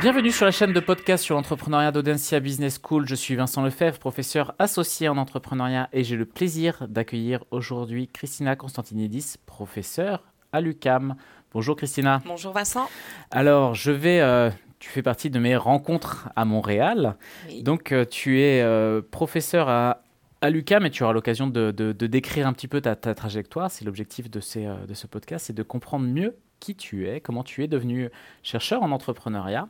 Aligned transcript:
Bienvenue 0.00 0.30
sur 0.30 0.44
la 0.44 0.52
chaîne 0.52 0.72
de 0.72 0.78
podcast 0.78 1.24
sur 1.24 1.34
l'entrepreneuriat 1.34 1.90
d'Audencia 1.90 2.38
Business 2.38 2.78
School. 2.80 3.08
Je 3.08 3.16
suis 3.16 3.34
Vincent 3.34 3.64
Lefebvre, 3.64 3.98
professeur 3.98 4.54
associé 4.60 5.08
en 5.08 5.16
entrepreneuriat 5.16 5.88
et 5.92 6.04
j'ai 6.04 6.14
le 6.14 6.24
plaisir 6.24 6.86
d'accueillir 6.88 7.44
aujourd'hui 7.50 8.06
Christina 8.06 8.54
Constantinidis, 8.54 9.34
professeure 9.44 10.22
à 10.52 10.60
l'UCAM. 10.60 11.16
Bonjour 11.52 11.74
Christina. 11.74 12.22
Bonjour 12.24 12.52
Vincent. 12.52 12.88
Alors, 13.32 13.74
je 13.74 13.90
vais 13.90 14.20
euh, 14.20 14.50
tu 14.78 14.88
fais 14.88 15.02
partie 15.02 15.30
de 15.30 15.40
mes 15.40 15.56
rencontres 15.56 16.28
à 16.36 16.44
Montréal. 16.44 17.16
Donc, 17.62 17.90
euh, 17.90 18.04
tu 18.04 18.40
es 18.40 18.62
euh, 18.62 19.02
professeur 19.02 19.68
à, 19.68 20.02
à 20.42 20.50
l'UQAM 20.50 20.86
et 20.86 20.90
tu 20.90 21.02
auras 21.02 21.12
l'occasion 21.12 21.48
de, 21.48 21.72
décrire 21.92 22.46
un 22.46 22.52
petit 22.52 22.68
peu 22.68 22.80
ta, 22.80 22.94
trajectoire. 22.94 23.68
C'est 23.72 23.84
l'objectif 23.84 24.30
de, 24.30 24.38
de 24.38 24.94
ce 24.94 25.06
podcast, 25.08 25.46
c'est 25.46 25.56
de 25.56 25.64
comprendre 25.64 26.06
mieux 26.06 26.36
qui 26.60 26.76
tu 26.76 27.08
es, 27.08 27.20
comment 27.20 27.42
tu 27.42 27.64
es 27.64 27.68
devenu 27.68 28.10
chercheur 28.44 28.82
en 28.84 28.92
entrepreneuriat 28.92 29.68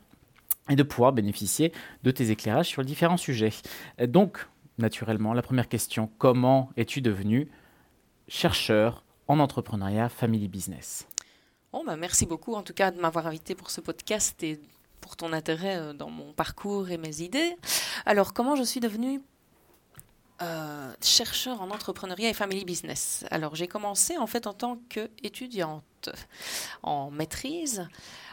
et 0.69 0.75
de 0.75 0.83
pouvoir 0.83 1.11
bénéficier 1.13 1.73
de 2.03 2.11
tes 2.11 2.31
éclairages 2.31 2.67
sur 2.67 2.83
différents 2.83 3.17
sujets. 3.17 3.53
Donc, 3.99 4.47
naturellement, 4.77 5.33
la 5.33 5.41
première 5.41 5.67
question, 5.67 6.09
comment 6.17 6.69
es-tu 6.77 7.01
devenu 7.01 7.49
chercheur 8.27 9.03
en 9.27 9.39
entrepreneuriat 9.39 10.09
family 10.09 10.47
business? 10.47 11.07
Bon, 11.71 11.83
bah 11.85 11.95
merci 11.95 12.25
beaucoup 12.25 12.55
en 12.55 12.63
tout 12.63 12.73
cas 12.73 12.89
de 12.91 12.99
m'avoir 12.99 13.27
invité 13.27 13.53
pour 13.53 13.69
ce 13.69 13.81
podcast 13.81 14.41
et 14.43 14.59
pour 15.01 15.15
ton 15.15 15.33
intérêt 15.33 15.77
euh, 15.77 15.93
dans 15.93 16.09
mon 16.09 16.33
parcours 16.33 16.89
et 16.89 16.97
mes 16.97 17.21
idées. 17.21 17.55
Alors, 18.05 18.33
comment 18.33 18.55
je 18.55 18.63
suis 18.63 18.79
devenue 18.79 19.21
euh, 20.41 20.93
chercheur 21.01 21.61
en 21.61 21.69
entrepreneuriat 21.69 22.29
et 22.29 22.33
family 22.33 22.65
business? 22.65 23.25
Alors 23.29 23.55
j'ai 23.55 23.67
commencé 23.67 24.17
en 24.17 24.25
fait 24.25 24.47
en 24.47 24.53
tant 24.53 24.79
qu'étudiante 24.89 26.09
en 26.81 27.11
maîtrise 27.11 27.87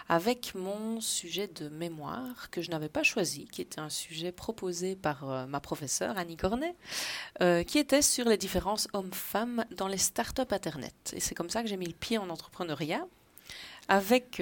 avec 0.09 0.55
mon 0.55 1.01
sujet 1.01 1.49
de 1.49 1.69
mémoire 1.69 2.51
que 2.51 2.63
je 2.63 2.71
n'avais 2.71 2.89
pas 2.89 3.03
choisi, 3.03 3.47
qui 3.47 3.63
était 3.63 3.81
un 3.81 3.89
sujet 3.89 4.33
proposé 4.33 4.97
par 4.97 5.29
euh, 5.29 5.47
ma 5.47 5.61
professeure 5.61 6.17
Annie 6.17 6.37
Cornet, 6.37 6.75
qui 7.67 7.79
était 7.79 8.03
sur 8.03 8.29
les 8.29 8.37
différences 8.37 8.89
hommes-femmes 8.93 9.65
dans 9.77 9.89
les 9.89 9.99
startups 9.99 10.43
Internet. 10.51 11.13
Et 11.15 11.21
c'est 11.21 11.35
comme 11.35 11.51
ça 11.51 11.63
que 11.63 11.69
j'ai 11.69 11.77
mis 11.77 11.87
le 11.87 11.93
pied 11.93 12.19
en 12.19 12.31
entrepreneuriat 12.31 13.07
avec 13.89 14.41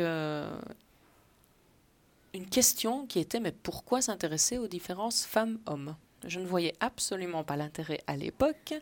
une 2.35 2.47
question 2.51 3.07
qui 3.07 3.21
était 3.21 3.41
mais 3.41 3.53
pourquoi 3.53 4.03
s'intéresser 4.03 4.59
aux 4.59 4.69
différences 4.69 5.25
femmes-hommes? 5.25 5.97
Je 6.27 6.41
ne 6.41 6.47
voyais 6.47 6.75
absolument 6.81 7.45
pas 7.45 7.57
l'intérêt 7.57 8.01
à 8.07 8.17
l'époque, 8.17 8.75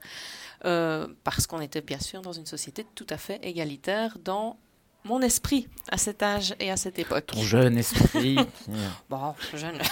euh, 0.64 1.09
parce 1.25 1.47
qu'on 1.47 1.61
était 1.61 1.81
bien 1.81 1.98
sûr 1.98 2.23
dans 2.23 2.33
une 2.33 2.47
société 2.47 2.87
tout 2.95 3.07
à 3.11 3.17
fait 3.17 3.45
égalitaire 3.45 4.17
dans 4.19 4.57
mon 5.05 5.20
esprit 5.20 5.69
à 5.91 5.98
cet 5.98 6.22
âge 6.22 6.55
et 6.61 6.70
à 6.70 6.77
cette 6.77 6.98
époque. 6.98 7.27
Ton 7.27 7.42
jeune 7.42 7.78
esprit. 7.78 8.36
bon, 9.11 9.34
jeune. 9.55 9.78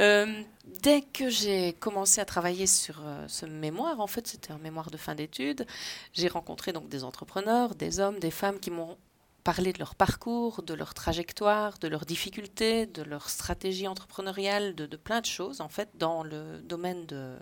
Euh, 0.00 0.42
dès 0.82 1.02
que 1.02 1.28
j'ai 1.28 1.74
commencé 1.74 2.18
à 2.22 2.24
travailler 2.24 2.66
sur 2.66 3.02
euh, 3.04 3.26
ce 3.28 3.44
mémoire, 3.44 4.00
en 4.00 4.06
fait 4.06 4.26
c'était 4.26 4.50
un 4.50 4.58
mémoire 4.58 4.90
de 4.90 4.96
fin 4.96 5.14
d'études, 5.14 5.66
j'ai 6.14 6.28
rencontré 6.28 6.72
donc 6.72 6.88
des 6.88 7.04
entrepreneurs, 7.04 7.74
des 7.74 8.00
hommes, 8.00 8.18
des 8.18 8.30
femmes 8.30 8.58
qui 8.58 8.70
m'ont 8.70 8.96
parler 9.42 9.72
de 9.72 9.78
leur 9.78 9.94
parcours, 9.94 10.62
de 10.62 10.74
leur 10.74 10.94
trajectoire, 10.94 11.78
de 11.78 11.88
leurs 11.88 12.06
difficultés, 12.06 12.86
de 12.86 13.02
leur 13.02 13.28
stratégie 13.28 13.88
entrepreneuriale, 13.88 14.74
de, 14.74 14.96
plein 14.96 15.20
de 15.20 15.26
choses, 15.26 15.60
en 15.60 15.68
fait, 15.68 15.90
dans 15.94 16.22
le 16.22 16.60
domaine 16.62 17.06
de, 17.06 17.36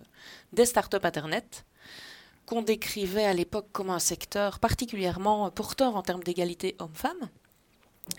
des 0.53 0.66
startups 0.66 0.97
Internet, 1.03 1.64
qu'on 2.51 2.62
décrivait 2.62 3.25
à 3.25 3.33
l'époque 3.33 3.69
comme 3.70 3.91
un 3.91 4.01
secteur 4.01 4.59
particulièrement 4.59 5.48
porteur 5.53 5.95
en 5.95 6.03
termes 6.03 6.25
d'égalité 6.25 6.75
homme-femme, 6.81 7.31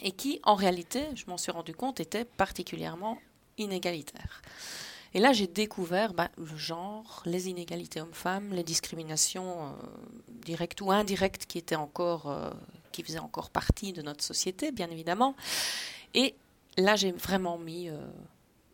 et 0.01 0.13
qui, 0.13 0.39
en 0.43 0.55
réalité, 0.55 1.03
je 1.15 1.25
m'en 1.27 1.37
suis 1.37 1.51
rendu 1.51 1.75
compte, 1.75 1.99
était 1.99 2.23
particulièrement 2.23 3.17
inégalitaire. 3.57 4.41
Et 5.13 5.19
là, 5.19 5.33
j'ai 5.33 5.47
découvert 5.47 6.13
bah, 6.13 6.29
le 6.37 6.55
genre, 6.55 7.21
les 7.25 7.49
inégalités 7.49 7.99
hommes-femmes, 7.99 8.53
les 8.53 8.63
discriminations 8.63 9.65
euh, 9.65 9.71
directes 10.45 10.79
ou 10.79 10.93
indirectes 10.93 11.45
qui 11.45 11.57
étaient 11.57 11.75
encore, 11.75 12.29
euh, 12.29 12.51
qui 12.93 13.03
faisaient 13.03 13.19
encore 13.19 13.49
partie 13.49 13.91
de 13.91 14.01
notre 14.01 14.23
société, 14.23 14.71
bien 14.71 14.89
évidemment. 14.89 15.35
Et 16.13 16.35
là, 16.77 16.95
j'ai 16.95 17.11
vraiment 17.11 17.57
mis 17.57 17.89
euh, 17.89 17.97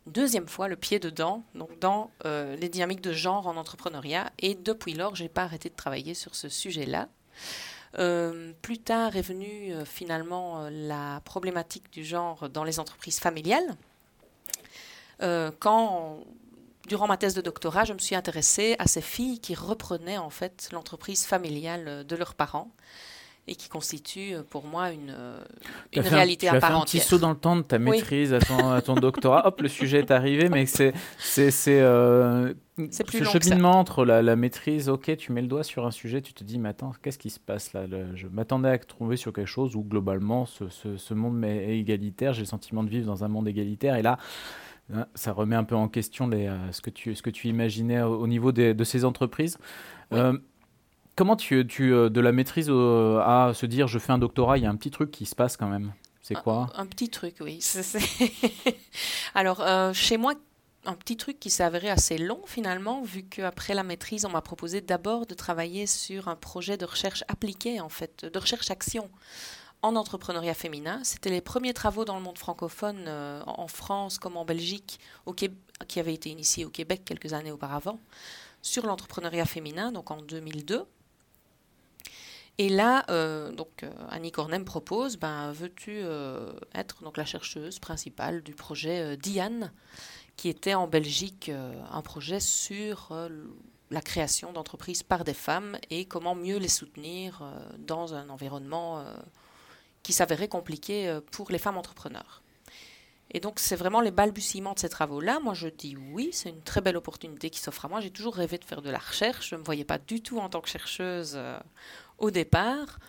deuxième 0.08 0.48
fois 0.48 0.68
le 0.68 0.76
pied 0.76 1.00
dedans, 1.00 1.44
dans 1.80 2.12
les 2.26 2.70
dynamiques 2.70 3.02
de 3.02 3.14
genre 3.14 3.48
en 3.48 3.58
entrepreneuriat. 3.58 4.32
Et 4.40 4.56
depuis 4.56 4.94
lors, 4.94 5.16
j'ai 5.16 5.30
pas 5.30 5.44
arrêté 5.44 5.70
de 5.70 5.76
travailler 5.76 6.14
sur 6.14 6.36
ce 6.36 6.50
sujet-là. 6.50 7.08
plus 8.62 8.80
tard 8.80 9.16
est 9.16 9.22
venue 9.22 9.74
finalement 9.86 10.68
la 10.70 11.22
problématique 11.26 11.92
du 11.92 12.04
genre 12.04 12.50
dans 12.50 12.64
les 12.64 12.80
entreprises 12.80 13.20
familiales. 13.20 13.76
Euh, 15.22 15.52
quand, 15.60 16.20
durant 16.88 17.08
ma 17.08 17.18
thèse 17.18 17.34
de 17.34 17.42
doctorat, 17.42 17.86
je 17.86 17.94
me 17.94 18.00
suis 18.00 18.16
intéressée 18.16 18.76
à 18.80 18.88
ces 18.88 19.02
filles 19.02 19.40
qui 19.40 19.56
reprenaient 19.56 20.18
en 20.18 20.30
fait 20.30 20.70
l'entreprise 20.72 21.26
familiale 21.26 22.06
de 22.06 22.16
leurs 22.16 22.36
parents 22.36 22.72
et 23.48 23.56
qui 23.56 23.70
constitue 23.70 24.34
euh, 24.34 24.44
pour 24.48 24.66
moi 24.66 24.92
une, 24.92 25.10
euh, 25.10 25.40
réalité 25.96 26.50
à 26.50 26.60
part 26.60 26.72
entière. 26.72 26.82
un 26.82 26.84
petit 26.84 27.00
saut 27.00 27.18
dans 27.18 27.30
le 27.30 27.38
temps 27.38 27.56
de 27.56 27.62
ta 27.62 27.80
maîtrise 27.80 28.34
à, 28.34 28.40
ton, 28.40 28.72
à, 28.72 28.82
ton, 28.82 28.96
doctorat. 28.96 29.48
Hop, 29.48 29.62
le 29.62 29.70
sujet 29.70 30.00
est 30.00 30.12
arrivé, 30.12 30.50
mais 30.50 30.66
c'est 30.66 30.94
c'est 31.18 31.80
euh, 31.82 32.54
ce 32.92 33.24
cheminement 33.24 33.72
entre 33.72 34.04
la, 34.04 34.22
la, 34.22 34.36
maîtrise. 34.36 34.90
Ok, 34.90 35.16
tu 35.16 35.32
mets 35.32 35.42
le 35.42 35.48
doigt 35.48 35.64
sur 35.64 35.86
un 35.86 35.92
sujet, 35.92 36.22
tu 36.22 36.34
te 36.34 36.44
dis, 36.44 36.60
mais 36.60 36.70
attends, 36.70 36.92
qu'est-ce 37.02 37.18
qui 37.18 37.30
se 37.30 37.40
passe 37.40 37.74
là? 37.74 37.86
Je 38.16 38.28
m'attendais 38.28 38.70
à 38.70 38.78
trouver 38.78 39.16
sur 39.16 39.32
quelque 39.32 39.48
chose 39.48 39.76
où 39.76 39.84
globalement 39.84 40.46
ce, 40.46 40.68
ce, 40.68 40.98
ce 40.98 41.14
monde 41.14 41.44
est 41.46 41.80
égalitaire. 41.80 42.34
J'ai 42.34 42.42
le 42.42 42.48
sentiment 42.48 42.84
de 42.84 42.90
vivre 42.90 43.06
dans 43.06 43.24
un 43.24 43.30
monde 43.30 43.48
égalitaire, 43.48 43.96
et 43.96 44.02
là. 44.02 44.18
Hein, 44.94 45.06
ça 45.16 45.34
remet 45.34 45.58
un 45.58 45.66
peu 45.66 45.76
en 45.76 45.90
question 45.90 46.30
les, 46.30 46.50
ce, 46.72 46.80
que 46.80 46.90
tu, 46.90 47.14
ce 47.14 47.22
que 47.22 47.30
tu 47.30 47.50
imaginais 47.50 48.02
au, 48.04 48.26
niveau 48.26 48.54
de 48.54 48.84
ces 48.86 49.04
entreprises. 49.04 49.58
Comment 51.18 51.36
tu, 51.36 51.66
tu 51.66 51.94
euh, 51.94 52.10
de 52.10 52.22
la 52.22 52.32
maîtrise 52.32 52.70
à 52.70 53.52
se 53.56 53.66
dire 53.66 53.88
je 53.88 53.98
fais 53.98 54.14
un 54.14 54.20
doctorat, 54.20 54.60
il 54.60 54.64
y 54.64 54.68
a 54.68 54.70
un 54.70 54.76
petit 54.76 54.92
truc 54.92 55.10
qui 55.10 55.26
se 55.26 55.34
passe 55.34 55.58
quand 55.58 55.68
même. 55.68 55.92
C'est 56.22 56.36
quoi 56.36 56.70
un, 56.76 56.86
petit 56.86 57.10
truc, 57.10 57.38
oui. 57.40 57.60
Alors, 59.36 59.62
euh, 59.62 59.94
chez 59.94 60.18
moi, 60.18 60.34
un 60.86 60.94
petit 60.94 61.18
truc 61.18 61.40
qui 61.40 61.50
s'est 61.50 61.64
avéré 61.64 61.90
assez 61.90 62.20
long 62.20 62.42
finalement, 62.46 63.02
vu 63.02 63.24
qu'après 63.24 63.74
la 63.74 63.82
maîtrise, 63.82 64.26
on 64.26 64.30
m'a 64.30 64.42
proposé 64.42 64.82
d'abord 64.82 65.26
de 65.26 65.34
travailler 65.34 65.88
sur 65.88 66.28
un 66.28 66.36
projet 66.36 66.78
de 66.78 66.86
recherche 66.86 67.24
appliquée, 67.28 67.82
en 67.82 67.90
fait, 67.90 68.26
de 68.26 68.38
recherche-action 68.38 69.10
en 69.82 69.96
entrepreneuriat 69.96 70.54
féminin. 70.54 71.00
C'était 71.04 71.32
les 71.32 71.42
premiers 71.42 71.74
travaux 71.74 72.06
dans 72.06 72.18
le 72.18 72.22
monde 72.22 72.38
francophone, 72.38 73.06
euh, 73.08 73.42
en 73.48 73.68
France 73.68 74.20
comme 74.20 74.38
en 74.38 74.46
Belgique, 74.46 75.00
qui 75.36 76.00
avaient 76.00 76.14
été 76.14 76.30
initiés 76.30 76.66
au 76.66 76.70
Québec 76.70 77.02
quelques 77.06 77.34
années 77.34 77.52
auparavant, 77.52 78.00
sur 78.62 78.86
l'entrepreneuriat 78.86 79.46
féminin, 79.46 79.92
donc 79.92 80.12
en 80.12 80.22
2002. 80.22 80.86
Et 82.60 82.70
là, 82.70 83.06
euh, 83.10 83.52
donc 83.52 83.84
euh, 83.84 83.92
Annie 84.10 84.32
Cornem 84.32 84.66
propose, 84.66 85.18
ben, 85.18 85.52
veux-tu 85.52 85.92
euh, 85.94 86.54
être 86.74 87.04
donc 87.04 87.18
la 87.18 87.26
chercheuse 87.26 87.78
principale 87.78 88.42
du 88.42 88.54
projet 88.54 89.16
Diane, 89.18 89.72
qui 90.38 90.50
était 90.50 90.74
en 90.74 90.88
Belgique 90.88 91.52
un 91.92 92.02
projet 92.02 92.40
sur 92.40 93.12
la 93.90 94.02
création 94.02 94.54
d'entreprises 94.54 95.02
par 95.02 95.24
des 95.24 95.34
femmes 95.34 95.78
et 95.90 96.06
comment 96.06 96.36
mieux 96.36 96.58
les 96.58 96.68
soutenir 96.68 97.44
dans 97.80 98.14
un 98.14 98.30
environnement 98.30 99.04
qui 100.04 100.14
s'avérait 100.14 100.48
compliqué 100.48 101.18
pour 101.32 101.50
les 101.50 101.58
femmes 101.58 101.78
entrepreneurs. 101.78 102.44
Et 103.32 103.40
donc, 103.40 103.60
c'est 103.60 103.76
vraiment 103.76 104.00
les 104.00 104.12
balbutiements 104.12 104.74
de 104.74 104.80
ces 104.80 104.90
travaux-là. 104.90 105.40
Moi, 105.40 105.56
je 105.56 105.70
dis 105.70 105.98
oui, 106.14 106.30
c'est 106.32 106.50
une 106.50 106.62
très 106.62 106.82
belle 106.82 106.98
opportunité 106.98 107.50
qui 107.50 107.60
s'offre 107.60 107.86
à 107.86 107.88
moi. 107.88 108.00
J'ai 108.00 108.12
toujours 108.12 108.36
rêvé 108.36 108.60
de 108.60 108.64
faire 108.64 108.84
de 108.84 108.92
la 108.92 109.00
recherche. 109.00 109.50
Je 109.50 109.56
ne 109.56 109.62
me 109.62 109.66
voyais 109.66 109.86
pas 109.86 109.98
du 109.98 110.22
tout 110.22 110.38
en 110.38 110.50
tant 110.50 110.62
que 110.62 110.70
chercheuse 110.70 111.38
au 112.18 112.32
départ. 112.32 113.00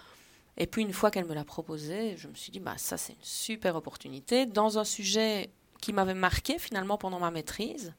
Et 0.56 0.66
puis 0.66 0.82
une 0.82 0.92
fois 0.92 1.10
qu'elle 1.10 1.26
me 1.26 1.34
l'a 1.34 1.44
proposé, 1.44 2.16
je 2.16 2.28
me 2.28 2.34
suis 2.34 2.50
dit, 2.50 2.60
bah, 2.60 2.74
ça 2.76 2.96
c'est 2.96 3.12
une 3.12 3.18
super 3.22 3.76
opportunité 3.76 4.46
dans 4.46 4.78
un 4.78 4.84
sujet 4.84 5.50
qui 5.80 5.92
m'avait 5.92 6.14
marqué 6.14 6.58
finalement 6.58 6.98
pendant 6.98 7.20
ma 7.20 7.30
maîtrise. 7.30 7.94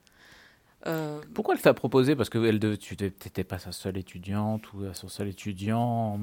Euh, 0.88 1.22
Pourquoi 1.34 1.56
elle 1.56 1.62
t'a 1.62 1.74
proposé? 1.74 2.16
Parce 2.16 2.30
que 2.30 2.38
elle, 2.46 2.60
tu 2.78 2.96
n'étais 3.00 3.44
pas 3.44 3.60
sa 3.60 3.72
seule 3.72 3.98
étudiante 3.98 4.72
ou 4.74 4.84
son 4.94 5.08
seul 5.08 5.28
étudiant 5.30 6.18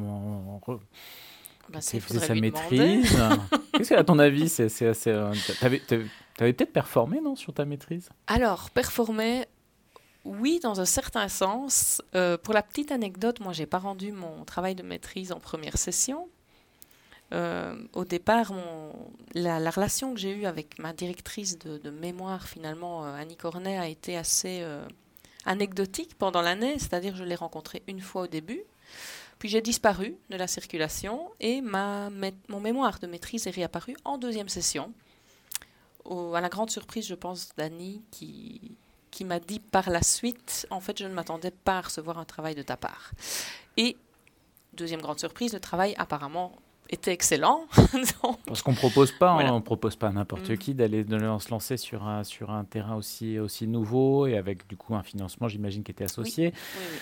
bah, 1.68 1.80
c'est 1.80 2.00
sa 2.00 2.34
maîtrise. 2.34 3.16
Qu'est-ce 3.72 3.90
que, 3.90 3.94
à 3.94 4.04
ton 4.04 4.18
avis, 4.18 4.48
c'est 4.48 4.86
assez. 4.86 5.10
Euh, 5.10 5.32
t'avais, 5.60 5.82
avais 6.38 6.52
peut-être 6.52 6.72
performé, 6.72 7.20
non, 7.20 7.34
sur 7.34 7.52
ta 7.52 7.64
maîtrise? 7.64 8.08
Alors, 8.26 8.70
performer, 8.70 9.46
oui, 10.26 10.58
dans 10.60 10.80
un 10.80 10.84
certain 10.84 11.28
sens. 11.28 12.02
Euh, 12.14 12.36
pour 12.36 12.52
la 12.52 12.62
petite 12.62 12.90
anecdote, 12.90 13.40
moi, 13.40 13.52
j'ai 13.52 13.66
pas 13.66 13.78
rendu 13.78 14.12
mon 14.12 14.44
travail 14.44 14.74
de 14.74 14.82
maîtrise 14.82 15.32
en 15.32 15.40
première 15.40 15.78
session. 15.78 16.28
Euh, 17.32 17.76
au 17.92 18.04
départ, 18.04 18.52
la, 19.34 19.70
relation 19.70 20.14
que 20.14 20.20
j'ai 20.20 20.32
eue 20.32 20.46
avec 20.46 20.78
ma 20.78 20.92
directrice 20.92 21.58
de, 21.58 21.90
mémoire, 21.90 22.46
finalement, 22.46 23.04
euh, 23.04 23.14
Annie 23.14 23.36
Cornet, 23.36 23.78
a 23.78 23.88
été 23.88 24.16
assez 24.16 24.64
anecdotique 25.44 26.16
pendant 26.18 26.42
l'année, 26.42 26.78
c'est-à-dire 26.78 27.14
je 27.16 27.24
l'ai 27.24 27.34
rencontrée 27.36 27.82
une 27.86 28.00
fois 28.00 28.22
au 28.22 28.26
début, 28.26 28.62
puis 29.38 29.48
j'ai 29.48 29.60
disparu 29.60 30.16
de 30.30 30.36
la 30.36 30.48
circulation 30.48 31.30
et 31.40 31.60
mon 31.60 32.60
mémoire 32.60 32.98
de 32.98 33.06
maîtrise 33.06 33.46
est 33.46 33.50
réapparu 33.50 33.96
en 34.04 34.18
deuxième 34.18 34.48
session. 34.48 34.92
à 36.08 36.40
la 36.40 36.48
grande 36.48 36.70
surprise, 36.70 37.06
je 37.06 37.14
pense, 37.14 37.50
d'Annie, 37.56 38.02
qui, 38.10 38.76
qui 39.16 39.24
m'a 39.24 39.40
dit 39.40 39.60
par 39.60 39.88
la 39.88 40.02
suite, 40.02 40.66
en 40.68 40.78
fait, 40.78 40.98
je 40.98 41.04
ne 41.06 41.14
m'attendais 41.14 41.50
pas 41.50 41.78
à 41.78 41.80
recevoir 41.80 42.18
un 42.18 42.26
travail 42.26 42.54
de 42.54 42.60
ta 42.60 42.76
part. 42.76 43.12
Et, 43.78 43.96
deuxième 44.74 45.00
grande 45.00 45.18
surprise, 45.18 45.54
le 45.54 45.60
travail 45.60 45.94
apparemment 45.96 46.52
était 46.90 47.12
excellent. 47.12 47.64
Parce 48.46 48.60
qu'on 48.60 48.74
propose 48.74 49.12
pas, 49.12 49.34
on 49.34 49.62
propose 49.62 49.96
pas 49.96 50.08
à 50.08 50.12
n'importe 50.12 50.50
mm. 50.50 50.58
qui 50.58 50.74
d'aller 50.74 51.02
se 51.02 51.50
lancer 51.50 51.78
sur 51.78 52.06
un, 52.06 52.24
sur 52.24 52.50
un 52.50 52.64
terrain 52.64 52.94
aussi, 52.94 53.38
aussi 53.38 53.66
nouveau 53.66 54.26
et 54.26 54.36
avec 54.36 54.66
du 54.66 54.76
coup 54.76 54.94
un 54.94 55.02
financement, 55.02 55.48
j'imagine, 55.48 55.82
qui 55.82 55.92
était 55.92 56.04
associé. 56.04 56.52
Oui 56.76 56.98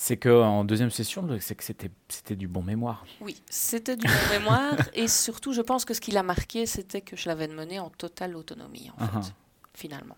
c'est 0.00 0.16
qu'en 0.16 0.64
deuxième 0.64 0.92
session, 0.92 1.26
c'est 1.40 1.56
que 1.56 1.64
c'était, 1.64 1.90
c'était 2.08 2.36
du 2.36 2.46
bon 2.46 2.62
mémoire. 2.62 3.04
Oui, 3.20 3.42
c'était 3.50 3.96
du 3.96 4.06
bon 4.06 4.38
mémoire. 4.38 4.76
Et 4.94 5.08
surtout, 5.08 5.52
je 5.52 5.60
pense 5.60 5.84
que 5.84 5.92
ce 5.92 6.00
qui 6.00 6.12
l'a 6.12 6.22
marqué, 6.22 6.66
c'était 6.66 7.00
que 7.00 7.16
je 7.16 7.28
l'avais 7.28 7.48
mené 7.48 7.80
en 7.80 7.90
totale 7.90 8.36
autonomie, 8.36 8.92
en 8.96 9.04
fait, 9.04 9.18
uh-huh. 9.18 9.32
finalement. 9.74 10.16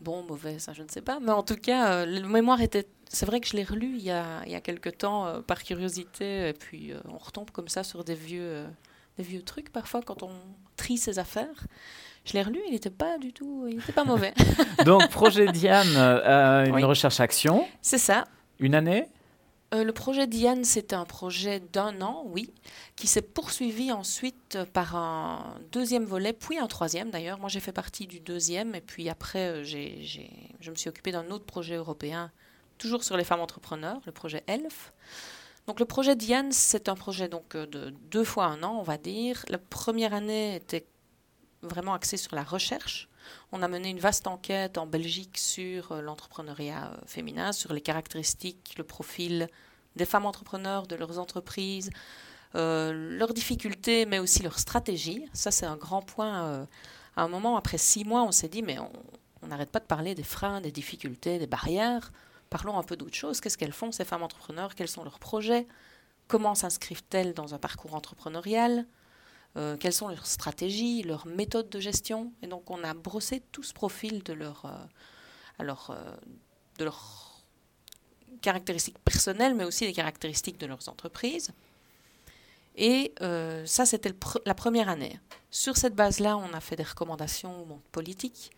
Bon, 0.00 0.22
mauvais, 0.22 0.58
ça, 0.58 0.72
je 0.72 0.82
ne 0.82 0.88
sais 0.88 1.00
pas. 1.00 1.18
Mais 1.20 1.32
en 1.32 1.42
tout 1.42 1.56
cas, 1.56 1.92
euh, 1.92 2.06
le 2.06 2.28
mémoire 2.28 2.60
était... 2.60 2.86
C'est 3.08 3.26
vrai 3.26 3.40
que 3.40 3.48
je 3.48 3.56
l'ai 3.56 3.64
relu 3.64 3.94
il 3.96 4.02
y 4.02 4.10
a, 4.10 4.42
il 4.44 4.52
y 4.52 4.54
a 4.54 4.60
quelque 4.60 4.90
temps, 4.90 5.26
euh, 5.26 5.40
par 5.40 5.62
curiosité. 5.62 6.48
Et 6.48 6.52
puis, 6.52 6.92
euh, 6.92 7.00
on 7.08 7.18
retombe 7.18 7.50
comme 7.50 7.68
ça 7.68 7.82
sur 7.82 8.04
des 8.04 8.14
vieux, 8.14 8.64
des 9.16 9.22
vieux 9.24 9.42
trucs, 9.42 9.70
parfois, 9.72 10.02
quand 10.02 10.22
on 10.22 10.30
trie 10.76 10.98
ses 10.98 11.18
affaires. 11.18 11.66
Je 12.24 12.34
l'ai 12.34 12.42
relu, 12.42 12.60
il 12.66 12.72
n'était 12.72 12.90
pas 12.90 13.18
du 13.18 13.32
tout... 13.32 13.66
Il 13.68 13.76
n'était 13.76 13.92
pas 13.92 14.04
mauvais. 14.04 14.34
Donc, 14.84 15.08
projet 15.08 15.50
Diane, 15.50 15.96
une 15.96 16.84
recherche-action. 16.84 17.66
C'est 17.82 17.98
ça. 17.98 18.24
Une 18.60 18.74
année 18.74 19.08
euh, 19.74 19.84
le 19.84 19.92
projet 19.92 20.26
Diane, 20.26 20.64
c'est 20.64 20.94
un 20.94 21.04
projet 21.04 21.60
d'un 21.60 22.00
an, 22.00 22.22
oui, 22.26 22.50
qui 22.96 23.06
s'est 23.06 23.22
poursuivi 23.22 23.92
ensuite 23.92 24.58
par 24.72 24.96
un 24.96 25.56
deuxième 25.72 26.04
volet, 26.04 26.32
puis 26.32 26.58
un 26.58 26.66
troisième 26.68 27.10
d'ailleurs. 27.10 27.38
Moi, 27.38 27.50
j'ai 27.50 27.60
fait 27.60 27.72
partie 27.72 28.06
du 28.06 28.18
deuxième, 28.20 28.74
et 28.74 28.80
puis 28.80 29.10
après, 29.10 29.48
euh, 29.48 29.64
je 29.64 30.70
me 30.70 30.74
suis 30.74 30.88
occupée 30.88 31.12
d'un 31.12 31.30
autre 31.30 31.44
projet 31.44 31.74
européen, 31.74 32.32
toujours 32.78 33.04
sur 33.04 33.18
les 33.18 33.24
femmes 33.24 33.40
entrepreneurs, 33.40 34.00
le 34.06 34.12
projet 34.12 34.42
ELF. 34.46 34.94
Donc, 35.66 35.80
le 35.80 35.86
projet 35.86 36.16
Diane, 36.16 36.50
c'est 36.50 36.88
un 36.88 36.94
projet 36.94 37.28
donc 37.28 37.54
euh, 37.54 37.66
de 37.66 37.90
deux 38.10 38.24
fois 38.24 38.46
un 38.46 38.62
an, 38.62 38.78
on 38.78 38.82
va 38.82 38.96
dire. 38.96 39.44
La 39.48 39.58
première 39.58 40.14
année 40.14 40.56
était 40.56 40.86
vraiment 41.60 41.92
axée 41.92 42.16
sur 42.16 42.34
la 42.34 42.42
recherche. 42.42 43.10
On 43.52 43.62
a 43.62 43.68
mené 43.68 43.90
une 43.90 43.98
vaste 43.98 44.26
enquête 44.26 44.78
en 44.78 44.86
Belgique 44.86 45.38
sur 45.38 45.92
euh, 45.92 46.00
l'entrepreneuriat 46.00 46.92
euh, 46.92 46.96
féminin, 47.06 47.52
sur 47.52 47.72
les 47.72 47.80
caractéristiques, 47.80 48.74
le 48.78 48.84
profil 48.84 49.48
des 49.96 50.04
femmes 50.04 50.26
entrepreneurs, 50.26 50.86
de 50.86 50.96
leurs 50.96 51.18
entreprises, 51.18 51.90
euh, 52.54 52.92
leurs 53.18 53.34
difficultés, 53.34 54.06
mais 54.06 54.18
aussi 54.18 54.42
leurs 54.42 54.58
stratégies. 54.58 55.26
Ça, 55.32 55.50
c'est 55.50 55.66
un 55.66 55.76
grand 55.76 56.02
point. 56.02 56.66
à 57.16 57.22
un 57.22 57.28
moment, 57.28 57.56
après 57.56 57.78
six 57.78 58.04
mois, 58.04 58.22
on 58.22 58.32
s'est 58.32 58.48
dit, 58.48 58.62
mais 58.62 58.78
on 59.42 59.46
n'arrête 59.46 59.70
pas 59.70 59.80
de 59.80 59.86
parler 59.86 60.14
des 60.14 60.22
freins, 60.22 60.60
des 60.60 60.70
difficultés, 60.70 61.38
des 61.38 61.46
barrières. 61.46 62.12
Parlons 62.50 62.78
un 62.78 62.82
peu 62.82 62.96
d'autre 62.96 63.14
chose. 63.14 63.40
Qu'est-ce 63.40 63.58
qu'elles 63.58 63.72
font, 63.72 63.92
ces 63.92 64.04
femmes 64.04 64.22
entrepreneurs? 64.22 64.74
Quels 64.74 64.88
sont 64.88 65.04
leurs 65.04 65.18
projets? 65.18 65.66
Comment 66.28 66.54
s'inscrivent-elles 66.54 67.34
dans 67.34 67.54
un 67.54 67.58
parcours 67.58 67.94
entrepreneurial? 67.94 68.86
Euh, 69.56 69.76
quelles 69.76 69.92
sont 69.92 70.08
leurs 70.08 70.26
stratégies, 70.26 71.02
leurs 71.02 71.26
méthodes 71.26 71.68
de 71.68 71.80
gestion. 71.80 72.32
Et 72.42 72.46
donc 72.46 72.70
on 72.70 72.82
a 72.84 72.94
brossé 72.94 73.42
tout 73.52 73.62
ce 73.62 73.72
profil 73.72 74.22
de 74.22 74.32
leur, 74.32 74.66
euh, 74.66 74.84
alors, 75.58 75.90
euh, 75.90 76.16
de 76.78 76.84
leurs 76.84 77.42
caractéristiques 78.40 78.98
personnelles, 79.00 79.54
mais 79.54 79.64
aussi 79.64 79.86
des 79.86 79.92
caractéristiques 79.92 80.58
de 80.58 80.66
leurs 80.66 80.88
entreprises. 80.88 81.50
Et 82.80 83.12
ça, 83.64 83.86
c'était 83.86 84.14
la 84.46 84.54
première 84.54 84.88
année. 84.88 85.18
Sur 85.50 85.76
cette 85.76 85.96
base-là, 85.96 86.36
on 86.36 86.54
a 86.54 86.60
fait 86.60 86.76
des 86.76 86.84
recommandations 86.84 87.66
politiques 87.90 88.52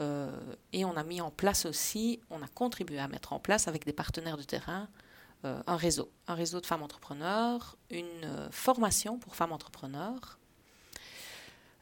et 0.00 0.84
on 0.84 0.96
a 0.96 1.04
mis 1.04 1.20
en 1.20 1.30
place 1.30 1.64
aussi, 1.64 2.18
on 2.28 2.42
a 2.42 2.48
contribué 2.48 2.98
à 2.98 3.06
mettre 3.06 3.32
en 3.32 3.38
place 3.38 3.68
avec 3.68 3.84
des 3.84 3.92
partenaires 3.92 4.36
de 4.36 4.42
terrain 4.42 4.88
euh, 4.88 5.01
un 5.44 5.76
réseau, 5.76 6.10
un 6.28 6.34
réseau 6.34 6.60
de 6.60 6.66
femmes 6.66 6.82
entrepreneurs, 6.82 7.76
une 7.90 8.06
euh, 8.24 8.48
formation 8.50 9.18
pour 9.18 9.34
femmes 9.34 9.52
entrepreneurs 9.52 10.38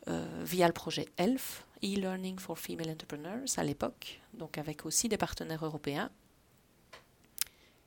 euh, 0.09 0.43
via 0.45 0.67
le 0.67 0.73
projet 0.73 1.09
ELF, 1.19 1.67
e-learning 1.85 2.39
for 2.39 2.59
female 2.59 2.91
entrepreneurs 2.91 3.41
à 3.57 3.65
l'époque, 3.65 4.21
donc 4.35 4.59
avec 4.59 4.87
aussi 4.87 5.09
des 5.09 5.19
partenaires 5.19 5.65
européens. 5.65 6.11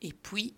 Et 0.02 0.14
puis 0.14 0.54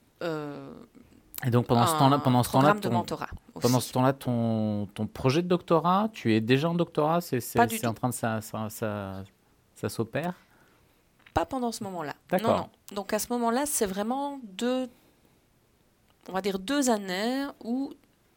et 1.43 1.49
donc 1.49 1.67
pendant 1.67 1.85
ce 1.85 1.97
temps-là, 1.97 2.19
pendant 2.19 2.43
ce 2.43 2.51
temps-là, 2.51 2.73
de 2.73 2.89
mentorat. 2.89 3.27
Pendant 3.59 3.79
ce 3.79 3.91
temps-là, 3.91 4.13
ton, 4.13 4.87
ton 4.93 5.05
projet 5.05 5.41
de 5.41 5.47
doctorat, 5.47 6.09
tu 6.13 6.33
es 6.33 6.41
déjà 6.41 6.69
en 6.69 6.75
doctorat, 6.75 7.21
c'est 7.21 7.37
en 7.85 7.93
train 7.93 8.09
de 8.09 8.13
ça, 8.13 8.41
ça, 8.41 8.69
ça, 8.69 9.23
ça 9.75 9.89
s'opère? 9.89 10.33
Pas 11.33 11.45
pendant 11.45 11.71
ce 11.71 11.83
moment-là. 11.83 12.13
Non, 12.41 12.57
non. 12.57 12.69
Donc 12.93 13.11
à 13.11 13.19
ce 13.19 13.31
moment-là, 13.33 13.65
c'est 13.65 13.85
vraiment 13.85 14.39
deux 14.43 14.89
on 16.29 16.33
va 16.33 16.41
dire, 16.41 16.59
deux 16.59 16.89
années 16.89 17.45
où 17.63 17.93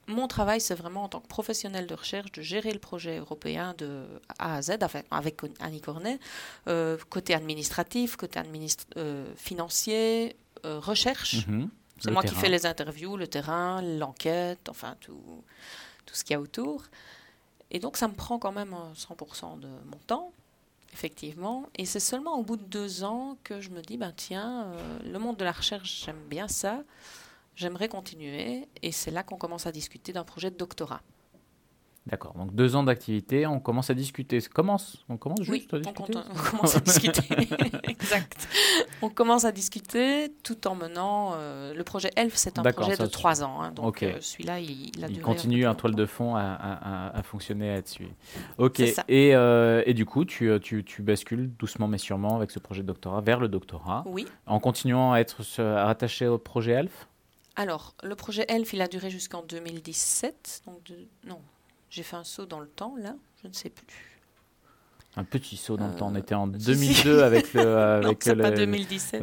mon 0.09 0.27
travail, 0.27 0.61
c'est 0.61 0.75
vraiment 0.75 1.05
en 1.05 1.09
tant 1.09 1.21
que 1.21 1.29
professionnel 1.29 1.87
de 1.87 1.95
recherche 1.95 2.33
de 2.33 2.43
gérer 2.43 2.73
le 2.73 2.79
projet 2.79 3.19
européen 3.19 3.75
de 3.77 4.07
A 4.39 4.57
à 4.57 4.63
Z, 4.63 4.79
avec 5.11 5.41
Annie 5.61 5.81
Cornet, 5.81 6.19
euh, 6.67 6.97
côté 7.11 7.35
administratif, 7.35 8.17
côté 8.17 8.41
euh, 8.97 9.27
financier, 9.37 10.35
euh, 10.65 10.81
recherche. 10.81 11.47
Mhm. 11.47 11.69
c'est 12.01 12.11
moi 12.11 12.23
qui 12.23 12.35
fais 12.35 12.49
les 12.49 12.65
interviews, 12.65 13.17
le 13.17 13.27
terrain, 13.27 13.83
l'enquête, 13.83 14.69
enfin 14.69 14.97
tout, 15.01 15.45
tout 16.07 16.15
ce 16.15 16.25
qu'il 16.25 16.35
y 16.35 16.37
a 16.37 16.41
autour. 16.41 16.85
Et 17.71 17.79
donc 17.79 17.99
ça 17.99 18.09
me 18.09 18.15
prend 18.15 18.39
quand 18.39 18.53
même 18.53 18.75
100% 18.95 19.61
de 19.61 19.69
mon 19.85 19.99
temps, 20.07 20.33
effectivement. 20.95 21.67
Et 21.77 21.85
c'est 21.85 22.01
seulement 22.01 22.39
au 22.39 22.43
bout 22.43 22.57
de 22.57 22.65
deux 22.65 23.05
ans 23.05 23.37
que 23.45 23.61
je 23.61 23.69
me 23.69 23.83
dis, 23.83 23.99
ben 23.99 24.15
tiens, 24.17 24.69
le 25.05 25.19
monde 25.19 25.37
de 25.37 25.45
la 25.45 25.53
recherche, 25.53 26.05
j'aime 26.07 26.25
bien 26.31 26.49
ça 26.49 26.83
j'aimerais 27.59 27.89
continuer. 27.89 28.69
Et 28.83 28.93
c'est 28.93 29.11
là 29.11 29.23
qu'on 29.23 29.37
commence 29.37 29.67
à 29.67 29.73
discuter 29.73 30.13
d'un 30.13 30.25
projet 30.25 30.51
de 30.51 30.57
doctorat. 30.57 31.03
D'accord, 32.07 32.33
donc 32.39 32.55
deux 32.55 32.75
ans 32.75 32.85
d'activité, 32.85 33.47
on 33.47 33.61
commence 33.61 33.91
à 33.91 33.95
discuter. 33.95 34.41
Commence, 34.41 35.05
on 35.11 35.19
commence 35.19 35.43
juste 35.43 35.75
à 35.75 35.79
discuter. 35.79 36.15
On, 36.17 36.21
on, 36.35 36.51
commence 36.51 36.75
à 36.75 36.81
discuter. 36.81 37.21
exact. 37.87 38.49
On 39.03 39.11
commence 39.11 39.45
à 39.45 39.53
discuter 39.53 40.33
tout 40.43 40.67
en 40.67 40.75
menant. 40.75 41.33
Euh, 41.35 41.75
le 41.75 41.85
projet 41.85 42.11
ELF, 42.17 42.35
c'est 42.35 42.59
un 42.59 42.63
projet 42.63 42.97
de 42.97 43.05
trois 43.05 43.43
ans. 43.43 43.61
Hein, 43.61 43.73
donc 43.73 44.03
euh, 44.03 44.15
celui-là, 44.21 44.59
il, 44.59 45.05
a 45.05 45.09
il 45.09 45.21
continue 45.21 45.67
un 45.67 45.75
toile 45.75 45.95
de 45.95 46.07
fond 46.07 46.35
à, 46.35 46.41
à, 46.41 47.19
à, 47.19 47.23
fonctionner, 47.23 47.69
à 47.69 47.75
être 47.75 47.89
suivi. 47.89 48.13
Ok. 48.57 48.81
Et, 48.81 48.97
euh, 49.35 49.83
et, 49.85 49.93
du 49.93 50.07
coup, 50.07 50.25
tu, 50.25 50.51
tu, 50.63 50.85
tu, 50.85 51.03
bascules 51.03 51.51
doucement 51.59 51.89
mais 51.89 51.99
sûrement 51.99 52.37
avec 52.37 52.51
ce 52.53 52.59
projet 52.59 52.81
de 52.81 52.87
doctorat 52.87 53.21
vers 53.21 53.39
le 53.39 53.49
doctorat. 53.49 54.05
Oui. 54.07 54.27
En 54.47 54.61
continuant 54.61 55.13
à 55.13 55.19
être 55.19 55.43
rattaché 55.59 56.27
au 56.27 56.39
projet 56.39 56.73
ELF? 56.73 57.07
Alors, 57.59 57.97
le 58.05 58.15
projet 58.15 58.47
ELF, 58.49 58.73
il 58.73 58.81
a 58.81 58.87
duré 58.87 59.11
jusqu'en 59.11 59.43
2017. 59.43 60.63
Donc 60.67 60.79
Non, 61.27 61.41
j'ai 61.91 62.05
fait 62.05 62.15
un 62.15 62.23
saut 62.23 62.47
dans 62.47 62.61
le 62.61 62.69
temps, 62.69 62.95
là, 62.97 63.17
je 63.43 63.49
ne 63.49 63.53
sais 63.53 63.69
plus. 63.69 64.21
Un 65.17 65.25
petit 65.25 65.57
saut 65.57 65.77
dans 65.77 65.89
le 65.89 65.97
temps. 65.97 66.13
On 66.13 66.15
était 66.15 66.37
en 66.37 66.47
2002 66.47 67.21
avec 67.23 67.53
le. 67.55 67.77
Avec 67.77 68.25
non, 68.27 68.37
pas 68.37 68.51
2017. 68.53 69.23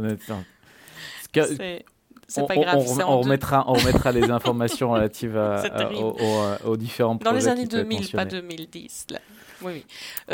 C'est 2.28 2.48
pas 2.48 2.56
grave. 2.58 2.84
On, 2.86 3.00
on 3.02 3.20
remettra, 3.22 3.64
on 3.70 3.74
remettra 3.74 4.12
les 4.12 4.30
informations 4.30 4.92
relatives 4.92 5.38
aux, 5.38 6.76
différents 6.76 7.18
projets. 7.18 7.32
Dans 7.32 7.38
les 7.38 7.48
années 7.48 7.68
2000, 7.68 8.12
pas 8.12 8.26
2010. 8.26 9.08
Là. 9.12 9.20
Oui, 9.62 9.72
oui. 9.76 9.86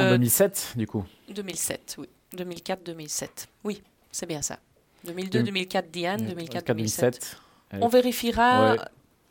En 0.01 0.09
2007, 0.09 0.73
du 0.75 0.87
coup 0.87 1.05
2007, 1.29 1.97
oui. 1.99 2.09
2004-2007. 2.35 3.27
Oui, 3.63 3.83
c'est 4.11 4.25
bien 4.25 4.41
ça. 4.41 4.57
2002-2004 5.05 5.91
Diane, 5.91 6.33
2004-2007. 6.33 7.35
On 7.79 7.87
vérifiera, 7.87 8.75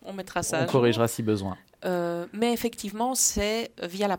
on 0.02 0.12
mettra 0.12 0.42
ça. 0.42 0.62
On 0.62 0.66
corrigera 0.66 1.08
si 1.08 1.22
besoin. 1.22 1.56
Euh, 1.84 2.26
mais 2.32 2.52
effectivement, 2.52 3.14
c'est 3.14 3.72
via 3.82 4.06
la, 4.06 4.18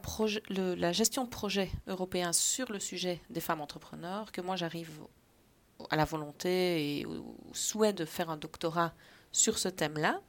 la, 0.49 0.91
gestion 0.91 1.25
de 1.25 1.29
projet 1.29 1.69
européen 1.87 2.33
sur 2.33 2.71
le 2.71 2.79
sujet 2.79 3.21
des 3.29 3.39
femmes 3.39 3.61
entrepreneurs 3.61 4.31
que 4.31 4.41
moi 4.41 4.55
j'arrive 4.55 4.89
à 5.89 5.95
la 5.95 6.05
volonté 6.05 6.99
et 6.99 7.05
au 7.05 7.35
souhait 7.53 7.93
de 7.93 8.05
faire 8.05 8.29
un 8.29 8.37
doctorat 8.37 8.93
sur 9.31 9.59
ce 9.59 9.69
thème-là. 9.69 10.21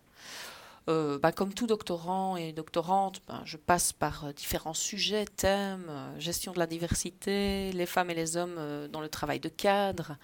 Euh, 0.90 1.18
bah, 1.18 1.32
comme 1.32 1.54
tout 1.54 1.66
doctorant 1.66 2.36
et 2.36 2.52
doctorante, 2.52 3.22
bah, 3.28 3.40
je 3.44 3.56
passe 3.56 3.92
par 3.92 4.24
euh, 4.24 4.32
différents 4.32 4.74
sujets, 4.74 5.24
thèmes, 5.24 5.90
gestion 6.18 6.52
de 6.52 6.58
la 6.58 6.66
diversité, 6.66 7.72
les 7.72 7.86
femmes 7.86 8.10
et 8.10 8.14
les 8.14 8.36
hommes 8.36 8.88
dans 8.90 9.00
le 9.00 9.08
travail 9.08 9.40
de 9.40 9.48
cadre, 9.48 10.16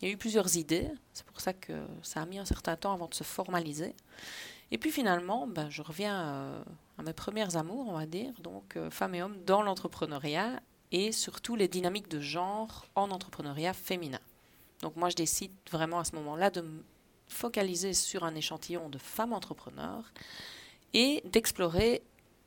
il 0.00 0.08
y 0.08 0.10
a 0.10 0.14
eu 0.14 0.16
plusieurs 0.16 0.56
idées, 0.56 0.90
c'est 1.12 1.24
pour 1.24 1.40
ça 1.40 1.52
que 1.52 1.72
ça 2.02 2.22
a 2.22 2.26
mis 2.26 2.38
un 2.38 2.44
certain 2.44 2.76
temps 2.76 2.92
avant 2.92 3.08
de 3.08 3.14
se 3.14 3.24
formaliser. 3.24 3.94
Et 4.70 4.78
puis 4.78 4.90
finalement, 4.90 5.46
ben, 5.46 5.70
je 5.70 5.80
reviens 5.82 6.20
euh, 6.20 6.64
à 6.98 7.02
mes 7.02 7.12
premières 7.12 7.56
amours, 7.56 7.88
on 7.88 7.96
va 7.96 8.06
dire, 8.06 8.32
donc 8.40 8.76
euh, 8.76 8.90
femmes 8.90 9.14
et 9.14 9.22
hommes 9.22 9.38
dans 9.44 9.62
l'entrepreneuriat 9.62 10.60
et 10.92 11.12
surtout 11.12 11.56
les 11.56 11.68
dynamiques 11.68 12.08
de 12.08 12.20
genre 12.20 12.86
en 12.94 13.10
entrepreneuriat 13.10 13.72
féminin. 13.72 14.20
Donc 14.82 14.96
moi, 14.96 15.08
je 15.08 15.16
décide 15.16 15.52
vraiment 15.70 16.00
à 16.00 16.04
ce 16.04 16.14
moment-là 16.16 16.50
de 16.50 16.60
me 16.60 16.84
focaliser 17.28 17.94
sur 17.94 18.24
un 18.24 18.34
échantillon 18.34 18.88
de 18.88 18.98
femmes 18.98 19.32
entrepreneurs 19.32 20.12
et 20.94 21.22
d'explorer 21.24 22.02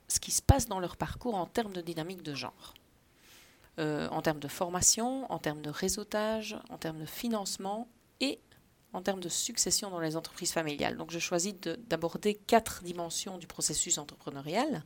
ce 0.08 0.20
qui 0.20 0.32
se 0.32 0.42
passe 0.42 0.68
dans 0.68 0.80
leur 0.80 0.98
parcours 0.98 1.36
en 1.36 1.46
termes 1.46 1.74
de 1.74 1.82
dynamique 1.82 2.24
de 2.24 2.34
genre. 2.34 2.74
En 3.80 4.22
termes 4.22 4.40
de 4.40 4.48
formation, 4.48 5.32
en 5.32 5.40
termes 5.40 5.62
de 5.62 5.70
réseautage, 5.70 6.58
en 6.70 6.78
termes 6.78 7.00
de 7.00 7.06
financement 7.06 7.88
et 8.20 8.40
en 8.92 9.02
termes 9.02 9.22
de 9.22 9.30
succession 9.30 9.90
dans 9.90 10.00
les 10.00 10.16
entreprises 10.18 10.52
familiales. 10.52 10.98
Donc 10.98 11.12
je 11.12 11.20
choisis 11.20 11.54
d'aborder 11.88 12.36
quatre 12.36 12.84
dimensions 12.84 13.38
du 13.38 13.48
processus 13.48 13.98
entrepreneurial 13.98 14.84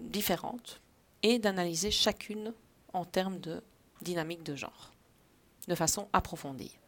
différentes 0.00 0.80
et 1.22 1.38
d'analyser 1.38 1.90
chacune 1.90 2.54
en 2.92 3.04
termes 3.04 3.38
de 3.40 3.62
dynamique 4.00 4.42
de 4.42 4.56
genre, 4.56 4.92
de 5.68 5.74
façon 5.74 6.08
approfondie. 6.12 6.78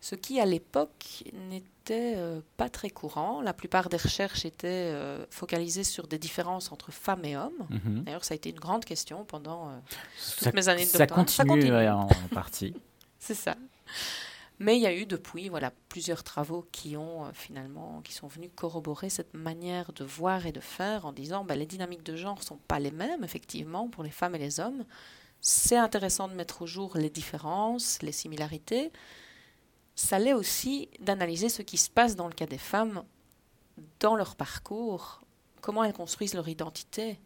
Ce 0.00 0.14
qui, 0.14 0.40
à 0.40 0.46
l'époque, 0.46 1.24
n'était 1.48 2.14
euh, 2.16 2.40
pas 2.56 2.68
très 2.68 2.90
courant. 2.90 3.40
La 3.40 3.52
plupart 3.52 3.88
des 3.88 3.96
recherches 3.96 4.44
étaient 4.44 4.92
euh, 4.92 5.24
focalisées 5.30 5.84
sur 5.84 6.06
des 6.06 6.18
différences 6.18 6.70
entre 6.72 6.92
femmes 6.92 7.24
et 7.24 7.36
hommes. 7.36 7.66
Mhm. 7.70 8.04
D'ailleurs, 8.04 8.24
ça 8.24 8.34
a 8.34 8.36
été 8.36 8.50
une 8.50 8.60
grande 8.60 8.84
question 8.84 9.24
pendant 9.24 9.68
euh, 9.68 9.72
toutes 10.38 10.54
mes 10.54 10.68
années 10.68 10.86
de 10.86 10.98
doctorat. 10.98 11.26
Ça 11.26 11.44
continue, 11.44 11.88
en 11.88 12.08
partie. 12.34 12.74
C'est 13.18 13.34
ça. 13.34 13.56
Mais 14.58 14.76
il 14.76 14.82
y 14.82 14.86
a 14.86 14.94
eu 14.94 15.04
depuis 15.04 15.50
voilà 15.50 15.70
plusieurs 15.90 16.24
travaux 16.24 16.66
qui 16.72 16.96
ont 16.96 17.30
finalement 17.34 18.00
qui 18.02 18.14
sont 18.14 18.26
venus 18.26 18.50
corroborer 18.54 19.10
cette 19.10 19.34
manière 19.34 19.92
de 19.92 20.02
voir 20.02 20.46
et 20.46 20.52
de 20.52 20.60
faire 20.60 21.04
en 21.04 21.12
disant 21.12 21.44
ben, 21.44 21.58
les 21.58 21.66
dynamiques 21.66 22.04
de 22.04 22.16
genre 22.16 22.42
sont 22.42 22.56
pas 22.56 22.78
les 22.78 22.90
mêmes 22.90 23.22
effectivement 23.22 23.88
pour 23.88 24.02
les 24.02 24.10
femmes 24.10 24.34
et 24.34 24.38
les 24.38 24.58
hommes. 24.58 24.86
C'est 25.42 25.76
intéressant 25.76 26.28
de 26.28 26.34
mettre 26.34 26.62
au 26.62 26.66
jour 26.66 26.96
les 26.96 27.10
différences, 27.10 28.00
les 28.00 28.12
similarités. 28.12 28.92
Ça 29.96 30.18
l'est 30.18 30.34
aussi 30.34 30.90
d'analyser 31.00 31.48
ce 31.48 31.62
qui 31.62 31.78
se 31.78 31.90
passe 31.90 32.16
dans 32.16 32.28
le 32.28 32.34
cas 32.34 32.46
des 32.46 32.58
femmes 32.58 33.02
dans 33.98 34.14
leur 34.14 34.36
parcours, 34.36 35.22
comment 35.62 35.82
elles 35.84 35.94
construisent 35.94 36.34
leur 36.34 36.48
identité, 36.48 37.18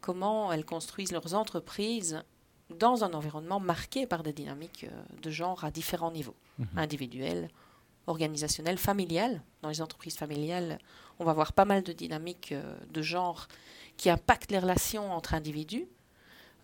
comment 0.00 0.50
elles 0.52 0.64
construisent 0.64 1.12
leurs 1.12 1.34
entreprises 1.34 2.22
dans 2.70 3.04
un 3.04 3.12
environnement 3.12 3.60
marqué 3.60 4.06
par 4.06 4.22
des 4.22 4.32
dynamiques 4.32 4.84
euh, 4.84 5.02
de 5.22 5.30
genre 5.30 5.64
à 5.64 5.70
différents 5.70 6.10
niveaux, 6.10 6.34
mhm. 6.58 6.66
individuels, 6.76 7.50
organisationnels, 8.06 8.78
familiales. 8.78 9.42
Dans 9.62 9.68
les 9.68 9.80
entreprises 9.80 10.16
familiales, 10.16 10.78
on 11.18 11.24
va 11.24 11.34
voir 11.34 11.52
pas 11.52 11.64
mal 11.64 11.82
de 11.82 11.92
dynamiques 11.92 12.52
euh, 12.52 12.76
de 12.90 13.02
genre 13.02 13.48
qui 13.96 14.10
impactent 14.10 14.50
les 14.50 14.58
relations 14.58 15.12
entre 15.12 15.34
individus, 15.34 15.86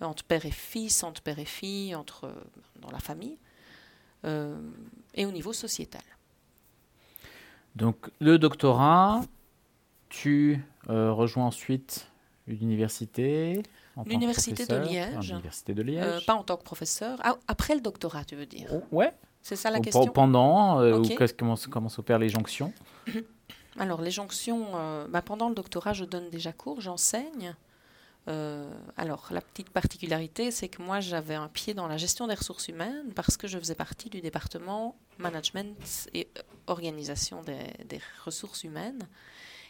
euh, 0.00 0.06
entre 0.06 0.24
père 0.24 0.44
et 0.46 0.50
fils, 0.50 1.02
entre 1.02 1.22
père 1.22 1.38
et 1.38 1.44
fille, 1.44 1.94
entre, 1.94 2.32
dans 2.80 2.90
la 2.90 3.00
famille, 3.00 3.38
et 4.24 5.26
au 5.26 5.30
niveau 5.30 5.52
sociétal. 5.52 6.02
Donc 7.76 8.10
le 8.20 8.38
doctorat, 8.38 9.22
tu 10.08 10.64
rejoins 10.88 11.46
ensuite 11.46 12.10
l'université 12.46 13.62
L'université 14.06 14.66
de 14.66 14.76
Liège. 14.76 15.30
L'université 15.30 15.74
de 15.74 15.82
Liège. 15.82 16.04
Euh, 16.04 16.20
pas 16.26 16.34
en 16.34 16.42
tant 16.42 16.56
que 16.56 16.64
professeur. 16.64 17.18
Ah, 17.22 17.36
après 17.46 17.74
le 17.74 17.80
doctorat, 17.80 18.24
tu 18.24 18.36
veux 18.36 18.46
dire? 18.46 18.68
Oh, 18.72 18.82
Ouais. 18.90 19.12
C'est 19.42 19.56
ça 19.56 19.70
la 19.70 19.78
question? 19.80 20.06
Pendant, 20.06 20.80
euh, 20.80 20.98
ou 20.98 21.08
comment, 21.38 21.54
comment 21.70 21.88
s'opèrent 21.90 22.18
les 22.18 22.30
jonctions? 22.30 22.72
Alors, 23.78 24.00
les 24.00 24.10
jonctions, 24.10 24.68
euh, 24.74 25.06
bah, 25.06 25.20
pendant 25.20 25.50
le 25.50 25.54
doctorat, 25.54 25.92
je 25.92 26.04
donne 26.04 26.30
déjà 26.30 26.52
cours, 26.52 26.80
j'enseigne. 26.80 27.54
Alors, 28.26 29.28
la 29.30 29.40
petite 29.40 29.70
particularité, 29.70 30.50
c'est 30.50 30.68
que 30.68 30.82
moi, 30.82 31.00
j'avais 31.00 31.34
un 31.34 31.48
pied 31.48 31.74
dans 31.74 31.86
la 31.86 31.96
gestion 31.96 32.26
des 32.26 32.34
ressources 32.34 32.68
humaines 32.68 33.12
parce 33.14 33.36
que 33.36 33.46
je 33.46 33.58
faisais 33.58 33.74
partie 33.74 34.08
du 34.08 34.20
département 34.20 34.96
management 35.18 36.08
et 36.14 36.28
organisation 36.66 37.42
des, 37.42 37.72
des 37.86 38.00
ressources 38.24 38.64
humaines. 38.64 39.06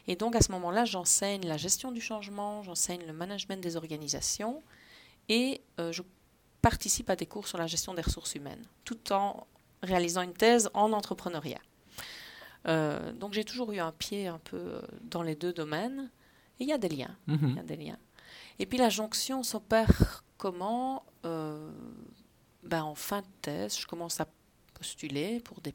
Et 0.06 0.16
donc 0.16 0.37
à 0.37 0.40
ce 0.40 0.52
moment-là, 0.52 0.84
j'enseigne 0.84 1.46
la 1.46 1.56
gestion 1.56 1.92
du 1.92 2.00
changement, 2.00 2.62
j'enseigne 2.62 3.06
le 3.06 3.12
management 3.12 3.61
des 3.61 3.76
organisations 3.76 4.62
et 5.28 5.62
euh, 5.80 5.92
je 5.92 6.02
participe 6.61 7.11
à 7.11 7.16
des 7.16 7.26
cours 7.26 7.49
sur 7.49 7.58
la 7.58 7.66
gestion 7.66 7.94
des 7.94 8.02
ressources 8.02 8.34
humaines, 8.34 8.64
tout 8.84 9.12
en 9.12 9.46
réalisant 9.82 10.23
une 10.23 10.32
thèse 10.32 10.70
en 10.75 10.92
entrepreneuriat. 10.92 11.61
Euh, 12.66 13.12
donc 13.12 13.32
j'ai 13.34 13.44
toujours 13.44 13.73
eu 13.73 13.78
un 13.78 13.92
pied 13.92 14.26
un 14.26 14.38
peu 14.38 14.56
euh, 14.56 14.82
dans 15.02 15.23
les 15.23 15.34
deux 15.34 15.52
domaines 15.52 16.11
et 16.58 16.64
il 16.64 16.68
y 16.68 16.73
a 16.73 16.78
des 16.78 16.88
liens. 16.88 17.16
Mhm. 17.26 17.38
Il 17.42 17.56
y 17.56 17.61
a 17.61 17.62
des 17.62 17.76
liens. 17.76 17.99
Et 18.58 18.66
puis 18.66 18.78
la 18.78 18.88
jonction 18.88 19.42
s'opère 19.42 20.25
comment 20.38 21.04
ben, 21.23 22.82
En 22.82 22.94
fin 22.94 23.20
de 23.20 23.26
thèse, 23.42 23.78
je 23.78 23.87
commence 23.87 24.20
à 24.20 24.26
postuler 24.75 25.40
pour 25.40 25.61
des 25.61 25.75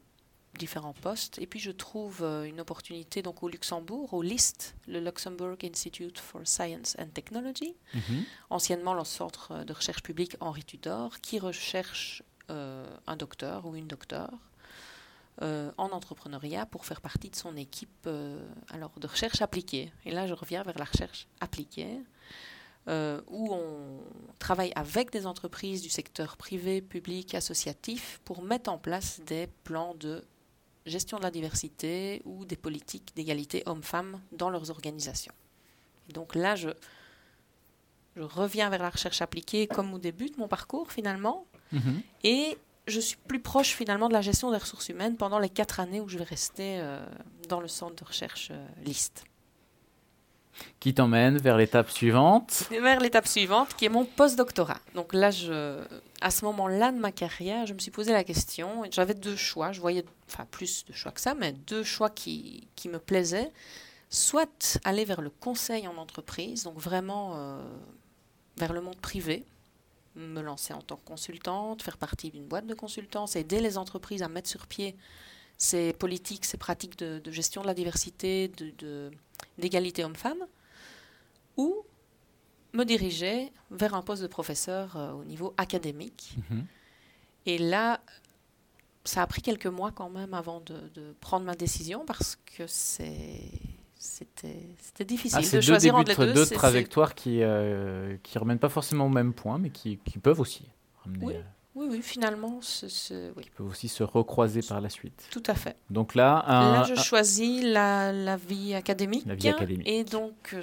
différents 0.58 0.92
postes. 0.92 1.38
Et 1.38 1.46
puis 1.46 1.60
je 1.60 1.70
trouve 1.70 2.22
euh, 2.22 2.44
une 2.44 2.60
opportunité 2.60 3.22
donc 3.22 3.42
au 3.42 3.48
Luxembourg, 3.48 4.12
au 4.14 4.22
LIST, 4.22 4.74
le 4.88 5.00
Luxembourg 5.00 5.56
Institute 5.62 6.18
for 6.18 6.40
Science 6.44 6.96
and 6.98 7.08
Technology, 7.14 7.74
mhm. 7.94 8.24
anciennement 8.50 8.94
le 8.94 9.04
centre 9.04 9.64
de 9.64 9.72
recherche 9.72 10.02
publique 10.02 10.36
Henri 10.40 10.64
Tudor, 10.64 11.20
qui 11.20 11.38
recherche 11.38 12.22
euh, 12.50 12.86
un 13.06 13.16
docteur 13.16 13.66
ou 13.66 13.76
une 13.76 13.86
docteure 13.86 14.38
euh, 15.42 15.70
en 15.78 15.90
entrepreneuriat 15.90 16.66
pour 16.66 16.84
faire 16.84 17.00
partie 17.00 17.30
de 17.30 17.36
son 17.36 17.56
équipe 17.56 18.08
alors 18.68 18.92
de 18.98 19.06
recherche 19.06 19.40
appliquée. 19.40 19.92
Et 20.04 20.10
là, 20.10 20.26
je 20.26 20.34
reviens 20.34 20.62
vers 20.62 20.78
la 20.78 20.84
recherche 20.84 21.26
appliquée. 21.40 22.00
Où 22.86 23.52
on 23.52 24.00
travaille 24.40 24.72
avec 24.74 25.12
des 25.12 25.24
entreprises 25.26 25.80
du 25.80 25.90
secteur 25.90 26.36
privé, 26.36 26.80
public, 26.80 27.36
associatif 27.36 28.20
pour 28.24 28.42
mettre 28.42 28.68
en 28.68 28.78
place 28.78 29.20
des 29.26 29.46
plans 29.62 29.94
de 29.94 30.24
gestion 30.86 31.18
de 31.18 31.22
la 31.22 31.30
diversité 31.30 32.20
ou 32.24 32.44
des 32.44 32.56
politiques 32.56 33.12
d'égalité 33.14 33.62
hommes-femmes 33.66 34.20
dans 34.32 34.50
leurs 34.50 34.70
organisations. 34.70 35.34
donc 36.12 36.34
là, 36.34 36.56
je, 36.56 36.70
je 38.16 38.22
reviens 38.22 38.70
vers 38.70 38.82
la 38.82 38.90
recherche 38.90 39.22
appliquée 39.22 39.66
comme 39.66 39.94
au 39.94 39.98
début 39.98 40.30
de 40.30 40.36
mon 40.38 40.48
parcours 40.48 40.90
finalement. 40.90 41.46
Mhm. 41.72 42.02
Et 42.24 42.58
je 42.86 43.00
suis 43.00 43.16
plus 43.16 43.40
proche 43.40 43.74
finalement 43.74 44.08
de 44.08 44.12
la 44.12 44.20
gestion 44.20 44.50
des 44.50 44.58
ressources 44.58 44.88
humaines 44.88 45.16
pendant 45.16 45.38
les 45.38 45.48
quatre 45.48 45.80
années 45.80 46.00
où 46.00 46.08
je 46.08 46.18
vais 46.18 46.24
rester 46.24 46.80
euh, 46.80 47.04
dans 47.48 47.60
le 47.60 47.68
centre 47.68 47.94
de 47.94 48.04
recherche 48.04 48.48
euh, 48.50 48.66
LIST 48.84 49.24
qui 50.78 50.94
t'emmène 50.94 51.38
vers 51.38 51.56
l'étape 51.56 51.90
suivante. 51.90 52.64
Vers 52.70 53.00
l'étape 53.00 53.26
suivante, 53.26 53.74
qui 53.76 53.84
est 53.84 53.90
mon 53.90 54.04
post-doctorat. 54.04 54.78
Donc 54.94 55.12
là, 55.12 55.30
à 56.20 56.30
ce 56.30 56.44
moment-là 56.46 56.92
de 56.92 56.98
ma 56.98 57.12
carrière, 57.12 57.66
je 57.66 57.74
me 57.74 57.78
suis 57.78 57.90
posé 57.90 58.12
la 58.12 58.24
question. 58.24 58.84
J'avais 58.90 59.14
deux 59.14 59.36
choix. 59.36 59.72
Je 59.72 59.80
voyais, 59.80 60.04
enfin 60.28 60.46
plus 60.50 60.84
de 60.86 60.92
choix 60.92 61.12
que 61.12 61.20
ça, 61.20 61.34
mais 61.34 61.52
deux 61.52 61.82
choix 61.82 62.10
qui, 62.10 62.68
me 62.86 62.98
plaisaient. 62.98 63.50
Soit 64.08 64.80
aller 64.84 65.04
vers 65.04 65.20
le 65.20 65.30
conseil 65.30 65.86
en 65.86 65.96
entreprise, 65.96 66.64
donc 66.64 66.78
vraiment 66.78 67.34
euh, 67.36 67.62
vers 68.56 68.72
le 68.72 68.80
monde 68.80 68.96
privé, 68.96 69.44
me 70.16 70.40
lancer 70.40 70.72
en 70.72 70.82
tant 70.82 70.96
que 70.96 71.04
consultante, 71.04 71.82
faire 71.82 71.96
partie 71.96 72.30
d'une 72.30 72.46
boîte 72.46 72.66
de 72.66 72.74
consultance, 72.74 73.36
aider 73.36 73.60
les 73.60 73.78
entreprises 73.78 74.22
à 74.22 74.28
mettre 74.28 74.48
sur 74.48 74.66
pied 74.66 74.96
ces 75.58 75.92
politiques, 75.92 76.44
ces 76.44 76.56
pratiques 76.56 76.98
de, 76.98 77.30
gestion 77.30 77.62
de 77.62 77.68
la 77.68 77.74
diversité, 77.74 78.48
de 78.48 79.12
d'égalité 79.60 80.04
homme-femme, 80.04 80.46
ou 81.56 81.84
me 82.72 82.84
diriger 82.84 83.52
vers 83.70 83.94
un 83.94 84.02
poste 84.02 84.22
de 84.22 84.26
professeur 84.26 84.96
euh, 84.96 85.12
au 85.12 85.24
niveau 85.24 85.54
académique. 85.56 86.36
Mhm. 86.50 86.66
Et 87.46 87.58
là, 87.58 88.00
ça 89.04 89.22
a 89.22 89.26
pris 89.26 89.42
quelques 89.42 89.66
mois 89.66 89.92
quand 89.92 90.10
même 90.10 90.34
avant 90.34 90.60
de, 90.60 91.14
prendre 91.20 91.44
ma 91.46 91.54
décision 91.54 92.04
parce 92.06 92.36
que 92.56 92.66
c'est 92.66 93.50
c'était 93.96 95.04
difficile 95.04 95.44
ah, 95.46 95.56
de 95.56 95.60
choisir 95.60 95.94
entre 95.94 96.22
les 96.22 96.32
deux. 96.32 96.46
deux 96.46 96.46
trajectoires 96.46 97.14
qui 97.14 97.36
ne 97.38 97.44
euh, 97.44 98.16
qui 98.22 98.38
remènent 98.38 98.58
pas 98.58 98.70
forcément 98.70 99.04
au 99.04 99.10
même 99.10 99.34
point, 99.34 99.58
mais 99.58 99.68
qui, 99.68 99.98
qui 99.98 100.18
peuvent 100.18 100.40
aussi 100.40 100.64
ramener. 101.04 101.26
Oui. 101.26 101.34
Oui, 101.76 101.86
oui, 101.88 102.02
finalement, 102.02 102.58
oui. 102.58 103.42
Qui 103.44 103.50
peuvent 103.50 103.68
aussi 103.68 103.88
se 103.88 104.02
recroiser 104.02 104.60
par 104.60 104.80
la 104.80 104.90
suite. 104.90 105.28
Tout 105.30 105.42
à 105.46 105.54
fait. 105.54 105.76
Donc 105.88 106.16
là, 106.16 106.44
là 106.48 106.82
je 106.82 106.96
choisis 106.96 107.62
la, 107.62 108.12
la, 108.12 108.36
vie 108.36 108.74
académique. 108.74 109.24
La 109.24 109.36
vie 109.36 109.48
académique. 109.48 109.88
Et 109.88 110.02
donc, 110.02 110.56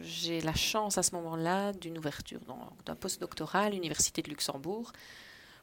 j'ai 0.00 0.40
la 0.40 0.54
chance 0.54 0.98
à 0.98 1.02
ce 1.02 1.14
moment-là 1.16 1.72
d'une 1.72 1.98
ouverture 1.98 2.40
d'un 2.86 2.94
post-doctorat 2.94 3.62
à 3.62 3.70
l'Université 3.70 4.22
de 4.22 4.28
Luxembourg, 4.28 4.92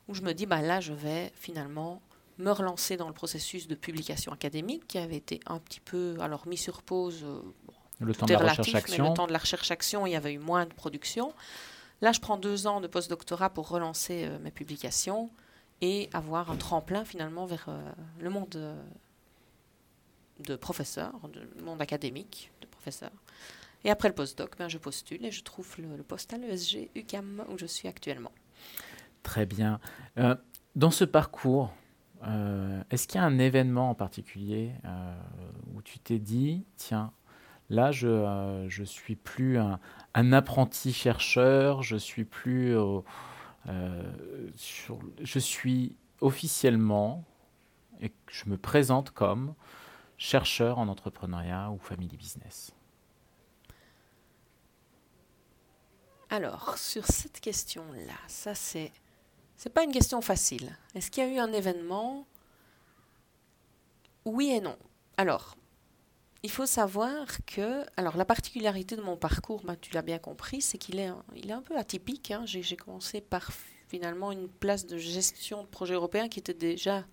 où 0.10 0.14
je 0.14 0.22
me 0.22 0.34
dis, 0.34 0.46
bah, 0.46 0.62
là, 0.62 0.82
je 0.82 0.94
vais 0.94 1.32
finalement 1.36 2.02
me 2.38 2.52
relancer 2.52 2.98
dans 2.98 3.08
le 3.08 3.14
processus 3.14 3.68
de 3.68 3.76
publication 3.76 4.32
académique 4.32 4.88
qui 4.88 4.98
avait 4.98 5.16
été 5.16 5.40
un 5.48 5.60
petit 5.60 5.80
peu 5.80 6.18
alors 6.20 6.48
mis 6.48 6.58
sur 6.58 6.82
pause. 6.82 7.24
Euh, 7.24 7.42
le 8.00 8.14
temps 8.14 8.26
de 8.28 8.34
la 8.34 8.40
recherche-action. 8.54 9.10
Le 9.10 9.16
temps 9.16 9.28
de 9.28 9.34
la 9.34 9.40
recherche-action, 9.40 10.06
il 10.06 10.12
y 10.12 10.16
avait 10.16 10.34
eu 10.34 10.38
moins 10.38 10.66
de 10.66 10.74
production. 10.74 11.34
Là, 12.02 12.12
je 12.12 12.20
prends 12.20 12.38
deux 12.38 12.68
ans 12.68 12.80
de 12.82 12.88
postdoctorat 12.88 13.50
pour 13.50 13.70
relancer 13.70 14.26
euh, 14.26 14.38
mes 14.40 14.52
publications 14.52 15.30
et 15.82 16.10
avoir 16.14 16.52
un 16.52 16.56
tremplin 16.56 17.06
finalement 17.06 17.46
vers 17.46 17.66
euh, 17.70 17.92
le 18.20 18.30
monde 18.30 18.56
euh, 18.56 18.82
de 20.46 20.56
professeur, 20.56 21.14
le 21.34 21.64
monde 21.64 21.82
académique 21.82 22.52
de 22.62 22.68
professeur. 22.68 23.12
Et 23.84 23.90
après 23.90 24.10
le 24.10 24.16
postdoc, 24.16 24.58
ben, 24.58 24.68
je 24.68 24.78
postule 24.78 25.26
et 25.26 25.32
je 25.32 25.44
trouve 25.44 25.76
le, 25.80 26.04
poste 26.04 26.34
à 26.34 26.38
l'ESG 26.38 26.90
UCAM 26.96 27.44
où 27.50 27.58
je 27.58 27.66
suis 27.66 27.88
actuellement. 27.88 28.32
Très 29.24 29.46
bien. 29.46 29.80
dans 30.76 30.92
ce 30.92 31.04
parcours, 31.04 31.72
est-ce 32.90 33.08
qu'il 33.08 33.20
y 33.20 33.24
a 33.24 33.26
un 33.26 33.40
événement 33.40 33.90
en 33.90 33.96
particulier 33.96 34.72
où 35.76 35.82
tu 35.82 36.00
t'es 36.00 36.18
dit, 36.18 36.66
tiens, 36.76 37.12
Là, 37.70 37.92
je 37.92 38.64
ne 38.80 38.86
suis 38.86 39.16
plus 39.16 39.58
un, 39.58 39.80
un, 40.18 40.34
apprenti 40.34 40.94
chercheur, 40.94 41.84
je 41.84 41.98
suis 41.98 42.26
plus 42.26 42.76
sur, 44.56 45.00
je 45.22 45.40
suis 45.40 45.96
officiellement 46.22 47.24
et 48.02 48.12
je 48.30 48.50
me 48.50 48.58
présente 48.58 49.12
comme 49.12 49.54
chercheur 50.18 50.80
en 50.80 50.88
entrepreneuriat 50.88 51.72
ou 51.72 51.78
family 51.78 52.18
business. 52.18 52.72
Alors, 56.30 56.78
sur 56.78 57.06
cette 57.06 57.40
question-là, 57.40 58.18
ça 58.28 58.54
c'est 58.54 58.92
c'est 59.56 59.74
pas 59.74 59.84
une 59.84 59.92
question 59.92 60.22
facile. 60.22 60.78
Est-ce 60.94 61.10
qu'il 61.10 61.24
y 61.24 61.28
a 61.28 61.34
eu 61.34 61.40
un 61.40 61.52
événement? 61.52 62.28
Oui 64.26 64.52
et 64.52 64.62
non. 64.62 64.78
Alors, 65.18 65.56
il 66.44 66.52
faut 66.52 66.66
savoir 66.66 67.26
que, 67.46 67.84
alors 67.98 68.18
la 68.18 68.26
particularité 68.26 68.96
de 68.96 69.02
mon 69.02 69.18
parcours, 69.18 69.62
bah, 69.64 69.76
tu 69.80 69.94
l'as 69.94 70.02
bien 70.02 70.20
compris, 70.20 70.62
c'est 70.62 70.78
qu'il 70.78 71.00
est, 71.00 71.10
il 71.36 71.50
est 71.50 71.54
un 71.54 71.62
peu 71.62 71.78
atypique. 71.78 72.32
Hein. 72.32 72.44
J'ai, 72.46 72.76
commencé 72.76 73.22
par 73.22 73.50
finalement 73.88 74.32
une 74.32 74.48
place 74.48 74.86
de 74.86 74.98
gestion 74.98 75.64
de 75.64 75.68
projet 75.68 75.94
européen 75.94 76.28
qui 76.28 76.40
était 76.40 76.54
déjà 76.54 77.06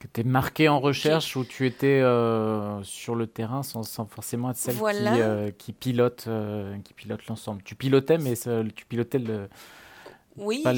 que 0.00 0.06
tu 0.10 0.22
es 0.22 0.24
marqué 0.24 0.66
en 0.70 0.80
recherche 0.80 1.36
où 1.36 1.44
tu 1.44 1.66
étais 1.66 2.00
euh, 2.00 2.82
sur 2.82 3.14
le 3.14 3.26
terrain 3.26 3.62
sans, 3.62 3.84
forcément 4.06 4.50
être 4.50 4.56
celle 4.56 4.76
qui, 4.76 4.82
euh, 4.82 5.50
qui, 5.50 5.72
pilote, 5.74 6.24
euh, 6.26 6.78
qui 6.78 6.94
pilote 6.94 7.26
l'ensemble. 7.26 7.62
Tu 7.62 7.74
pilotais, 7.74 8.16
mais 8.16 8.32
tu 8.34 8.86
pilotais 8.86 9.18
le, 9.18 9.50
oui. 10.36 10.62
pas 10.62 10.72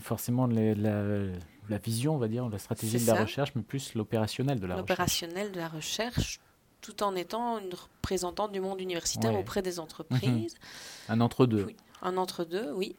forcément 0.00 0.48
la, 0.48 0.74
la, 0.74 1.78
vision, 1.78 2.16
on 2.16 2.18
va 2.18 2.26
dire, 2.26 2.48
la 2.48 2.58
stratégie 2.58 2.98
de 2.98 3.06
la 3.06 3.14
recherche, 3.14 3.52
mais 3.54 3.62
plus 3.62 3.94
l'opérationnel 3.94 4.58
de 4.58 4.66
la 4.66 4.74
recherche. 4.74 4.88
L'opérationnel 4.90 5.52
de 5.52 5.58
la 5.58 5.68
recherche, 5.68 6.40
tout 6.84 7.02
en 7.02 7.16
étant 7.16 7.58
une 7.58 7.72
représentante 7.72 8.52
du 8.52 8.60
monde 8.60 8.78
universitaire 8.78 9.34
auprès 9.34 9.62
des 9.62 9.80
entreprises. 9.80 10.54
Un 11.08 11.22
entre-deux. 11.22 11.68
Un 12.02 12.18
entre-deux, 12.18 12.72
oui. 12.74 12.94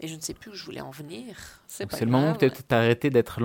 Et 0.00 0.06
je 0.06 0.16
ne 0.16 0.20
sais 0.20 0.34
plus 0.34 0.50
où 0.50 0.54
je 0.54 0.64
voulais 0.66 0.82
en 0.82 0.90
venir. 0.90 1.34
C'est 1.66 1.88
le 2.02 2.10
moment 2.10 2.32
où 2.32 2.36
tu 2.36 2.44
as 2.44 2.76
arrêté 2.76 3.08
d'être 3.08 3.40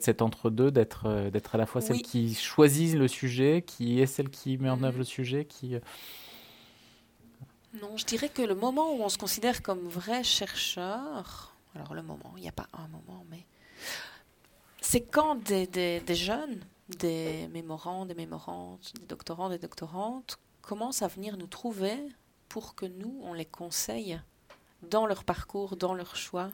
cet 0.00 0.22
entre-deux, 0.22 0.70
d'être 0.70 1.06
euh, 1.06 1.30
d'être 1.30 1.54
à 1.54 1.58
la 1.58 1.66
fois 1.66 1.82
celle 1.82 2.00
qui 2.00 2.34
choisit 2.34 2.94
le 2.94 3.08
sujet, 3.08 3.62
qui 3.66 4.00
est 4.00 4.06
celle 4.06 4.30
qui 4.30 4.56
met 4.56 4.70
en 4.70 4.78
mhm. 4.78 4.84
œuvre 4.84 4.98
le 4.98 5.04
sujet, 5.04 5.44
qui... 5.44 5.74
Euh, 5.74 5.80
non, 7.82 7.96
je 7.96 8.06
dirais 8.06 8.30
que 8.30 8.42
le 8.42 8.54
moment 8.54 8.94
où 8.94 9.02
on 9.02 9.10
se 9.10 9.18
considère 9.18 9.62
comme 9.62 9.86
vrai 9.86 10.24
chercheur, 10.24 11.54
alors 11.74 11.92
le 11.92 12.02
moment, 12.02 12.32
il 12.36 12.42
n'y 12.42 12.48
a 12.48 12.52
pas 12.52 12.68
un 12.72 12.88
moment, 12.88 13.26
mais 13.30 13.44
c'est 14.80 15.02
quand 15.02 15.34
des, 15.34 15.66
des, 15.66 16.00
des, 16.00 16.14
jeunes, 16.14 16.60
des 16.98 17.48
mémorants, 17.48 18.06
des 18.06 18.14
mémorantes, 18.14 18.92
des 19.00 19.06
doctorants, 19.06 19.48
des 19.48 19.58
doctorantes 19.58 20.38
commencent 20.62 21.02
à 21.02 21.08
venir 21.08 21.36
nous 21.36 21.46
trouver 21.46 21.96
pour 22.48 22.74
que 22.74 22.86
nous, 22.86 23.20
on 23.22 23.32
les 23.32 23.44
conseille 23.44 24.20
dans 24.82 25.06
leur 25.06 25.24
parcours, 25.24 25.76
dans 25.76 25.94
leur 25.94 26.16
choix, 26.16 26.50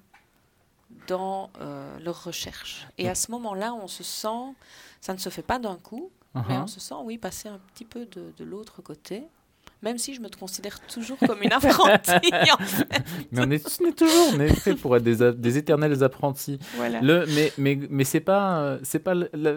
dans 1.07 1.51
euh, 1.61 1.99
leur 2.01 2.25
recherche. 2.25 2.87
Et 2.99 3.09
à 3.09 3.15
ce 3.15 3.31
moment-là, 3.33 3.75
on 3.75 3.89
se 3.89 4.05
sent, 4.05 4.55
ça 5.01 5.13
ne 5.13 5.19
se 5.19 5.29
fait 5.29 5.43
pas 5.43 5.59
d'un 5.59 5.77
coup, 5.77 6.11
mais 6.35 6.43
uh-huh. 6.43 6.63
on 6.63 6.67
se 6.67 6.81
sent, 6.81 6.95
oui, 7.03 7.19
passer 7.19 7.49
un 7.49 7.59
petit 7.59 7.85
peu 7.85 8.05
de, 8.07 8.33
de 8.37 8.45
l'autre 8.45 8.83
côté 8.83 9.27
même 9.83 9.99
si 9.99 10.15
je 10.15 10.21
me 10.21 10.29
considère 10.29 10.81
toujours 10.81 11.19
comme 11.19 11.43
une 11.43 11.53
apprentie. 11.53 12.11
Mais 13.33 13.41
on 13.41 13.51
est, 13.51 13.95
toujours 13.97 14.35
on 14.35 14.41
est 14.41 14.55
fait 14.55 14.75
pour 14.75 14.97
être 14.97 15.03
des, 15.03 15.33
des 15.33 15.59
éternels 15.59 16.03
apprentis. 16.03 16.59
Le, 17.03 17.25
mais 17.35 17.53
mais, 17.59 17.79
mais 17.91 18.05
c'est 18.05 18.21
pas, 18.21 18.79
c'est 18.83 18.99
pas, 18.99 19.15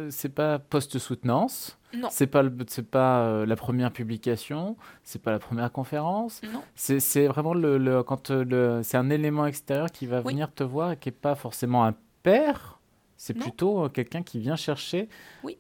c'est 0.09 0.33
pas 0.33 0.59
post-soutenance. 0.59 1.77
Non. 1.93 2.09
C'est 2.11 2.27
pas, 2.27 2.43
c'est 2.67 2.88
pas 2.88 3.21
euh, 3.21 3.45
la 3.45 3.55
première 3.55 3.91
publication, 3.91 4.77
c'est 5.03 5.21
pas 5.21 5.31
la 5.31 5.39
première 5.39 5.71
conférence. 5.71 6.41
Non. 6.43 6.61
C'est 6.75 7.27
vraiment 7.27 7.53
le, 7.53 7.77
le 7.77 8.03
quand 8.03 8.29
euh, 8.29 8.43
le, 8.43 8.81
c'est 8.83 8.97
un 8.97 9.10
élément 9.10 9.45
extérieur 9.45 9.91
qui 9.91 10.05
va 10.05 10.21
venir 10.21 10.53
te 10.53 10.63
voir 10.63 10.91
et 10.91 10.97
qui 10.97 11.10
est 11.10 11.13
pas 11.13 11.36
forcément 11.36 11.86
un 11.86 11.95
père. 12.21 12.79
C'est 13.21 13.34
plutôt 13.34 13.84
euh, 13.84 13.89
quelqu'un 13.89 14.23
qui 14.23 14.39
vient 14.39 14.55
chercher 14.55 15.10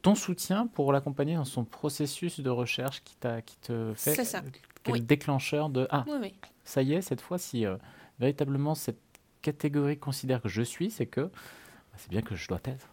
ton 0.01 0.15
soutien 0.15 0.65
pour 0.65 0.93
l'accompagner 0.93 1.35
dans 1.35 1.43
son 1.43 1.65
processus 1.65 2.39
de 2.39 2.49
recherche 2.49 3.03
qui, 3.03 3.17
qui 3.45 3.57
te 3.57 3.93
fait 3.95 4.23
ça. 4.23 4.41
le 4.87 4.99
déclencheur 5.01 5.69
de 5.69 5.85
Ah, 5.91 6.05
ça 6.63 6.81
y 6.81 6.93
est, 6.93 7.01
cette 7.01 7.19
fois, 7.19 7.37
si 7.37 7.65
euh, 7.65 7.75
véritablement 8.17 8.75
cette 8.75 9.01
catégorie 9.41 9.97
considère 9.97 10.41
que 10.41 10.47
je 10.47 10.61
suis, 10.61 10.89
c'est 10.89 11.05
que 11.05 11.19
bah, 11.19 11.97
c'est 11.97 12.09
bien 12.09 12.21
que 12.21 12.33
je 12.33 12.47
dois 12.47 12.61
être. 12.63 12.87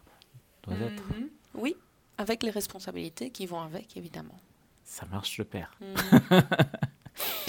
Dois 0.63 0.75
être. 0.75 1.03
Mhm. 1.15 1.29
Oui, 1.53 1.77
avec 2.17 2.43
les 2.43 2.51
responsabilités 2.51 3.29
qui 3.29 3.45
vont 3.45 3.61
avec, 3.61 3.95
évidemment. 3.95 4.37
Ça 4.83 5.05
marche, 5.05 5.41
père. 5.43 5.71
Mhm. 5.79 6.41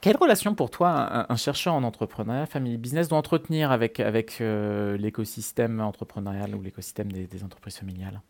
Quelle 0.00 0.16
relation 0.16 0.54
pour 0.54 0.70
toi 0.70 1.30
un, 1.30 1.36
chercheur 1.36 1.74
en 1.74 1.82
entrepreneuriat, 1.82 2.46
family 2.46 2.78
business 2.78 3.08
doit 3.08 3.18
entretenir 3.18 3.70
avec, 3.70 4.00
avec 4.00 4.40
euh, 4.40 4.96
l'écosystème 4.96 5.80
entrepreneurial 5.80 6.54
ou 6.54 6.62
l'écosystème 6.62 7.12
des, 7.12 7.44
entreprises 7.44 7.76
familiales? 7.76 8.22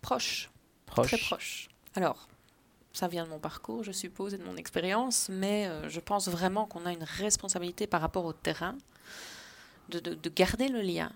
Proche. 0.00 0.50
Proche. 0.86 1.08
Très 1.08 1.18
proche. 1.18 1.68
Alors, 1.96 2.28
ça 2.94 3.08
vient 3.08 3.24
de 3.24 3.30
mon 3.30 3.38
parcours, 3.38 3.84
je 3.84 3.92
suppose, 3.92 4.32
et 4.32 4.38
de 4.38 4.44
mon 4.44 4.56
expérience, 4.56 5.28
mais 5.30 5.66
euh, 5.66 5.88
je 5.90 6.00
pense 6.00 6.28
vraiment 6.28 6.64
qu'on 6.64 6.86
a 6.86 6.92
une 6.92 7.04
responsabilité 7.04 7.86
par 7.86 8.00
rapport 8.00 8.24
au 8.24 8.32
terrain 8.32 8.76
de, 9.90 9.98
de, 9.98 10.30
garder 10.30 10.68
le 10.68 10.80
lien. 10.80 11.12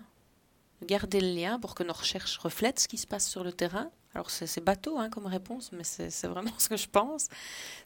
De 0.81 0.85
garder 0.85 1.21
le 1.21 1.33
lien 1.33 1.59
pour 1.59 1.73
que 1.73 1.83
nos 1.83 1.93
recherches 1.93 2.37
reflètent 2.37 2.79
ce 2.79 2.87
qui 2.87 2.97
se 2.97 3.07
passe 3.07 3.27
sur 3.27 3.43
le 3.43 3.51
terrain. 3.51 3.89
Alors 4.15 4.29
c'est 4.29 4.63
bateau 4.63 4.97
hein, 4.97 5.09
comme 5.09 5.25
réponse, 5.25 5.71
mais 5.73 5.83
c'est 5.83 6.27
vraiment 6.27 6.53
ce 6.57 6.69
que 6.69 6.77
je 6.77 6.87
pense. 6.87 7.27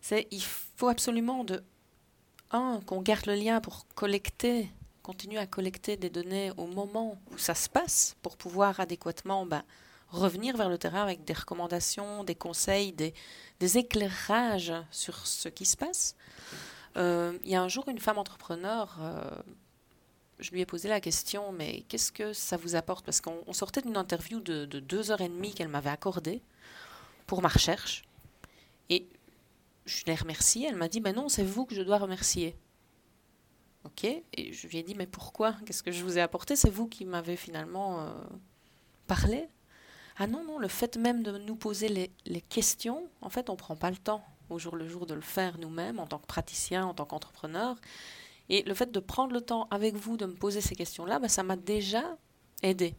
C'est 0.02 0.28
il 0.32 0.44
faut 0.44 0.88
absolument 0.88 1.44
de 1.44 1.64
un 2.52 2.80
qu'on 2.86 3.02
garde 3.02 3.26
le 3.26 3.36
lien 3.36 3.62
pour 3.62 3.86
collecter, 3.96 4.72
continuer 5.04 5.40
à 5.40 5.48
collecter 5.48 5.98
des 5.98 6.10
données 6.10 6.52
au 6.58 6.68
moment 6.68 7.20
où 7.32 7.38
ça 7.38 7.56
se 7.56 7.70
passe 7.70 8.16
pour 8.22 8.38
pouvoir 8.38 8.80
adéquatement 8.80 9.46
bah, 9.46 9.64
revenir 10.10 10.58
vers 10.58 10.70
le 10.70 10.78
terrain 10.78 11.04
avec 11.04 11.24
des 11.26 11.34
recommandations, 11.34 12.24
des 12.24 12.36
conseils, 12.36 12.92
des, 12.94 13.14
des 13.60 13.78
éclairages 13.78 14.74
sur 14.92 15.28
ce 15.28 15.50
qui 15.50 15.66
se 15.66 15.78
passe. 15.78 16.16
Euh, 16.98 17.38
il 17.46 17.52
y 17.52 17.56
a 17.56 17.62
un 17.62 17.68
jour 17.68 17.88
une 17.88 18.00
femme 18.00 18.18
entrepreneur, 18.18 18.98
euh, 19.02 19.22
je 20.40 20.52
lui 20.52 20.62
ai 20.62 20.66
posé 20.66 20.88
la 20.88 21.02
question, 21.02 21.52
mais 21.52 21.82
qu'est-ce 21.88 22.12
que 22.12 22.34
ça 22.34 22.58
vous 22.58 22.76
apporte? 22.76 23.06
Parce 23.06 23.22
qu'on 23.22 23.54
sortait 23.54 23.82
d'une 23.82 23.98
interview 23.98 24.40
de, 24.40 24.66
de, 24.66 24.80
deux 24.80 25.12
heures 25.12 25.22
et 25.22 25.30
demie 25.30 25.54
qu'elle 25.54 25.68
m'avait 25.68 25.90
accordée 25.90 26.42
pour 27.28 27.42
ma 27.42 27.50
recherche. 27.50 28.04
Et 28.90 29.08
je 29.86 30.06
l'ai 30.06 30.16
remerciée. 30.16 30.68
Elle 30.68 30.76
m'a 30.76 30.88
dit, 30.88 31.02
ben 31.02 31.16
non, 31.16 31.30
c'est 31.30 31.44
vous 31.44 31.66
que 31.66 31.76
je 31.76 31.82
dois 31.82 31.98
remercier. 31.98 32.56
Ok? 33.84 34.04
Et 34.06 34.54
je 34.54 34.68
lui 34.68 34.78
ai 34.78 34.84
dit, 34.84 34.96
mais 34.96 35.08
pourquoi? 35.08 35.56
Qu'est-ce 35.66 35.84
que 35.84 35.92
je 35.92 36.04
vous 36.04 36.18
ai 36.18 36.22
apporté? 36.22 36.56
C'est 36.56 36.70
vous 36.70 36.88
qui 36.88 37.06
m'avez 37.06 37.36
finalement 37.36 38.02
euh, 38.02 38.12
parlé. 39.08 39.48
Ah 40.18 40.28
non, 40.28 40.44
non, 40.44 40.60
le 40.60 40.68
fait 40.68 40.98
même 40.98 41.24
de 41.24 41.38
nous 41.38 41.56
poser 41.56 41.88
les, 41.88 42.12
les 42.26 42.42
questions, 42.42 43.10
en 43.22 43.30
fait, 43.30 43.50
on 43.50 43.54
ne 43.54 43.58
prend 43.58 43.76
pas 43.76 43.90
le 43.90 43.98
temps 43.98 44.24
au 44.50 44.58
jour 44.58 44.76
le 44.76 44.88
jour 44.88 45.06
de 45.06 45.14
le 45.14 45.22
faire 45.22 45.58
nous-mêmes 45.60 46.00
en 46.00 46.08
tant 46.08 46.20
que 46.20 46.26
praticien, 46.26 46.86
en 46.86 46.94
tant 46.94 47.06
qu'entrepreneur. 47.06 47.76
Et 48.50 48.64
le 48.64 48.74
fait 48.74 48.92
de 48.92 49.00
prendre 49.00 49.34
le 49.34 49.42
temps 49.42 49.68
avec 49.72 49.96
vous 49.96 50.18
de 50.18 50.26
me 50.26 50.34
poser 50.34 50.62
ces 50.62 50.76
questions-là, 50.76 51.20
ben, 51.20 51.28
ça 51.28 51.44
m'a 51.44 51.56
déjà 51.56 52.18
aidé. 52.64 52.96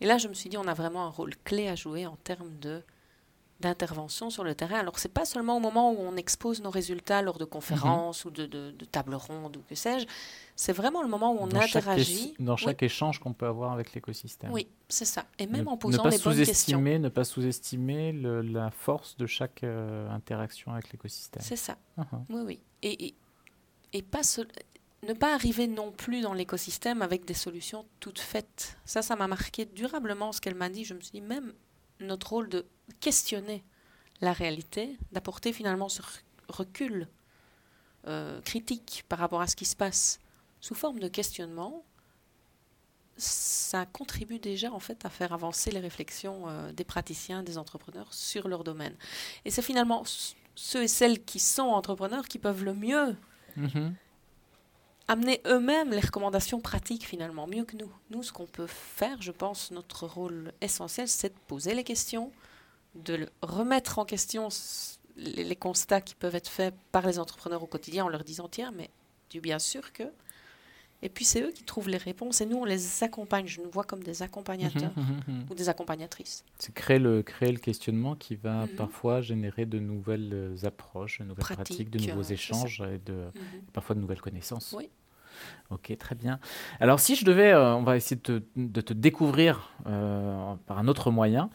Et 0.00 0.06
là, 0.06 0.18
je 0.18 0.28
me 0.28 0.34
suis 0.34 0.50
dit, 0.50 0.56
on 0.56 0.66
a 0.66 0.74
vraiment 0.74 1.04
un 1.04 1.10
rôle 1.10 1.36
clé 1.44 1.68
à 1.68 1.74
jouer 1.74 2.06
en 2.06 2.16
termes 2.16 2.58
de 2.58 2.82
d'intervention 3.60 4.30
sur 4.30 4.42
le 4.42 4.54
terrain. 4.54 4.78
Alors, 4.78 4.98
c'est 4.98 5.12
pas 5.12 5.24
seulement 5.24 5.58
au 5.58 5.60
moment 5.60 5.92
où 5.92 5.98
on 5.98 6.16
expose 6.16 6.62
nos 6.62 6.70
résultats 6.70 7.22
lors 7.22 7.38
de 7.38 7.44
conférences 7.44 8.24
mhm. 8.24 8.30
ou 8.30 8.34
de, 8.34 8.46
de, 8.46 8.84
tables 8.86 9.14
rondes 9.14 9.58
ou 9.58 9.60
que 9.68 9.74
sais-je. 9.74 10.06
C'est 10.56 10.72
vraiment 10.72 11.02
le 11.02 11.08
moment 11.08 11.34
où 11.34 11.38
on 11.40 11.54
interagit. 11.54 12.34
dans 12.38 12.56
chaque 12.56 12.82
échange 12.82 13.18
qu'on 13.18 13.32
peut 13.32 13.46
avoir 13.46 13.72
avec 13.72 13.94
l'écosystème. 13.94 14.50
Oui, 14.50 14.66
c'est 14.88 15.04
ça. 15.04 15.24
Et 15.38 15.46
même 15.46 15.68
en 15.68 15.76
posant 15.76 16.04
les 16.08 16.18
bonnes 16.18 16.36
questions. 16.36 16.80
Ne 16.80 17.08
pas 17.08 17.24
sous-estimer 17.24 18.12
la 18.12 18.70
force 18.70 19.16
de 19.16 19.26
chaque 19.26 19.62
euh, 19.62 20.10
interaction 20.10 20.72
avec 20.72 20.90
l'écosystème. 20.92 21.42
C'est 21.42 21.56
ça. 21.56 21.76
Uh-huh. 21.98 22.24
Oui, 22.30 22.42
oui. 22.46 22.60
Et, 22.82 23.08
et, 23.08 23.14
pas 24.02 24.22
ne 25.02 25.12
pas 25.14 25.34
arriver 25.34 25.66
non 25.66 25.92
plus 25.92 26.20
dans 26.20 26.34
l'écosystème 26.34 27.02
avec 27.02 27.24
des 27.24 27.34
solutions 27.34 27.86
toutes 28.00 28.18
faites. 28.18 28.76
Ça, 28.84 29.02
ça 29.02 29.16
m'a 29.16 29.26
marqué 29.26 29.64
durablement 29.64 30.32
ce 30.32 30.40
qu'elle 30.40 30.54
m'a 30.54 30.68
dit. 30.68 30.84
Je 30.84 30.94
me 30.94 31.00
suis 31.00 31.12
dit, 31.12 31.20
même 31.20 31.54
notre 32.00 32.30
rôle 32.30 32.48
de 32.48 32.66
questionner 33.00 33.64
la 34.20 34.32
réalité, 34.32 34.98
d'apporter 35.12 35.52
finalement 35.52 35.88
ce 35.88 36.02
recul 36.48 37.08
euh, 38.06 38.40
critique 38.42 39.04
par 39.08 39.18
rapport 39.18 39.40
à 39.40 39.46
ce 39.46 39.56
qui 39.56 39.64
se 39.64 39.76
passe 39.76 40.20
sous 40.60 40.74
forme 40.74 40.98
de 40.98 41.08
questionnement, 41.08 41.84
ça 43.16 43.86
contribue 43.86 44.38
déjà 44.38 44.72
en 44.72 44.80
fait 44.80 45.04
à 45.04 45.10
faire 45.10 45.32
avancer 45.32 45.70
les 45.70 45.80
réflexions 45.80 46.48
euh, 46.48 46.72
des 46.72 46.84
praticiens, 46.84 47.42
des 47.42 47.58
entrepreneurs 47.58 48.12
sur 48.12 48.48
leur 48.48 48.64
domaine. 48.64 48.96
Et 49.44 49.50
c'est 49.50 49.62
finalement 49.62 50.04
ceux 50.54 50.82
et 50.82 50.88
celles 50.88 51.24
qui 51.24 51.38
sont 51.38 51.62
entrepreneurs 51.62 52.28
qui 52.28 52.38
peuvent 52.38 52.64
le 52.64 52.74
mieux 52.74 53.16
mm-hmm 53.56 53.92
amener 55.10 55.40
eux-mêmes 55.44 55.90
les 55.90 55.98
recommandations 55.98 56.60
pratiques 56.60 57.04
finalement, 57.04 57.48
mieux 57.48 57.64
que 57.64 57.76
nous. 57.76 57.90
Nous, 58.10 58.22
ce 58.22 58.32
qu'on 58.32 58.46
peut 58.46 58.68
faire, 58.68 59.20
je 59.20 59.32
pense, 59.32 59.72
notre 59.72 60.06
rôle 60.06 60.52
essentiel, 60.60 61.08
c'est 61.08 61.30
de 61.30 61.38
poser 61.48 61.74
les 61.74 61.82
questions, 61.82 62.30
de 62.94 63.28
remettre 63.42 63.98
en 63.98 64.04
question 64.04 64.50
les, 65.16 65.56
constats 65.56 66.00
qui 66.00 66.14
peuvent 66.14 66.36
être 66.36 66.48
faits 66.48 66.72
par 66.92 67.08
les 67.08 67.18
entrepreneurs 67.18 67.64
au 67.64 67.66
quotidien 67.66 68.04
en 68.04 68.08
leur 68.08 68.22
disant 68.22 68.48
tiens, 68.48 68.70
mais 68.70 68.88
tu 69.28 69.40
bien 69.40 69.58
sûr 69.58 69.92
que. 69.92 70.04
Et 71.02 71.08
puis 71.08 71.24
c'est 71.24 71.42
eux 71.42 71.50
qui 71.50 71.64
trouvent 71.64 71.88
les 71.88 71.96
réponses 71.96 72.40
et 72.40 72.46
nous 72.46 72.58
on 72.58 72.64
les 72.64 73.02
accompagne. 73.02 73.46
Je 73.46 73.60
nous 73.60 73.70
vois 73.70 73.84
comme 73.84 74.02
des 74.02 74.22
accompagnateurs 74.22 74.92
mhm, 74.96 75.04
mhm, 75.04 75.34
mhm. 75.34 75.46
ou 75.50 75.54
des 75.54 75.68
accompagnatrices. 75.68 76.44
C'est 76.58 76.74
créer 76.74 76.98
le, 76.98 77.22
créer 77.22 77.52
le 77.52 77.58
questionnement 77.58 78.14
qui 78.14 78.36
va 78.36 78.66
parfois 78.76 79.22
générer 79.22 79.64
de 79.64 79.78
nouvelles 79.78 80.30
euh, 80.32 80.66
approches, 80.66 81.20
de 81.20 81.24
nouvelles 81.24 81.42
pratiques, 81.42 81.90
de 81.90 82.06
nouveaux 82.06 82.22
échanges 82.22 82.82
et 82.82 82.98
de, 82.98 83.28
parfois 83.72 83.94
de 83.94 84.00
nouvelles 84.00 84.20
connaissances. 84.20 84.74
Oui. 84.76 84.90
Ok, 85.70 85.96
très 85.96 86.14
bien. 86.14 86.38
Alors 86.80 87.00
si 87.00 87.14
je 87.14 87.24
devais, 87.24 87.52
euh, 87.52 87.74
on 87.74 87.82
va 87.82 87.96
essayer 87.96 88.16
de 88.16 88.40
te, 88.40 88.42
de 88.56 88.80
te 88.82 88.92
découvrir 88.92 89.72
euh, 89.86 90.54
par 90.66 90.78
un 90.78 90.86
autre 90.86 91.10
moyen, 91.10 91.48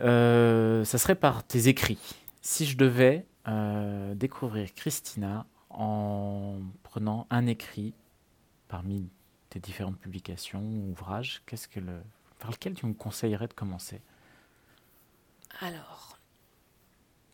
ça 0.00 0.98
serait 0.98 1.16
par 1.16 1.44
tes 1.44 1.68
écrits. 1.68 1.98
Si 2.40 2.64
je 2.64 2.78
devais 2.78 3.26
découvrir 4.14 4.74
Christina 4.74 5.46
en 5.70 6.58
prenant 6.82 7.26
un 7.30 7.46
écrit 7.46 7.94
parmi 8.68 9.08
tes 9.50 9.60
différentes 9.60 9.98
publications 9.98 10.62
ou 10.62 10.90
ouvrages, 10.90 11.42
qu'est-ce 11.46 11.68
que 11.68 11.80
le, 11.80 12.00
par 12.38 12.50
lequel 12.50 12.74
tu 12.74 12.86
me 12.86 12.94
conseillerais 12.94 13.48
de 13.48 13.54
commencer? 13.54 14.00
Alors, 15.60 16.18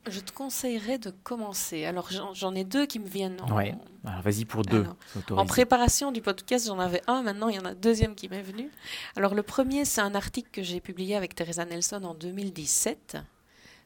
je 0.09 0.21
te 0.21 0.33
conseillerais 0.33 0.99
de 0.99 1.11
commencer. 1.11 1.85
Alors, 1.85 2.11
j'en 2.35 2.55
ai 2.55 2.65
deux 2.65 2.87
qui 2.87 2.99
me 2.99 3.07
viennent. 3.07 3.41
En... 3.41 3.57
Ouais. 3.57 3.75
Alors, 4.05 4.23
vas-y 4.23 4.45
pour 4.45 4.63
deux. 4.63 4.87
en 5.31 5.47
préparation 5.47 6.13
du 6.13 6.21
podcast, 6.21 6.67
j'en 6.67 6.79
avais 6.79 7.03
un. 7.07 7.23
Maintenant, 7.23 7.49
il 7.49 7.57
y 7.57 7.59
en 7.59 7.65
a 7.65 7.71
un 7.71 7.75
deuxième 7.75 8.15
qui 8.15 8.29
m'est 8.29 8.43
venu. 8.43 8.71
Alors, 9.17 9.35
le 9.35 9.43
premier, 9.43 9.85
c'est 9.85 10.01
un 10.01 10.15
article 10.15 10.51
que 10.51 10.63
j'ai 10.63 10.81
publié 10.81 11.17
avec 11.17 11.35
Teresa 11.35 11.65
Nelson 11.65 12.03
en 12.05 12.15
2017 12.15 13.19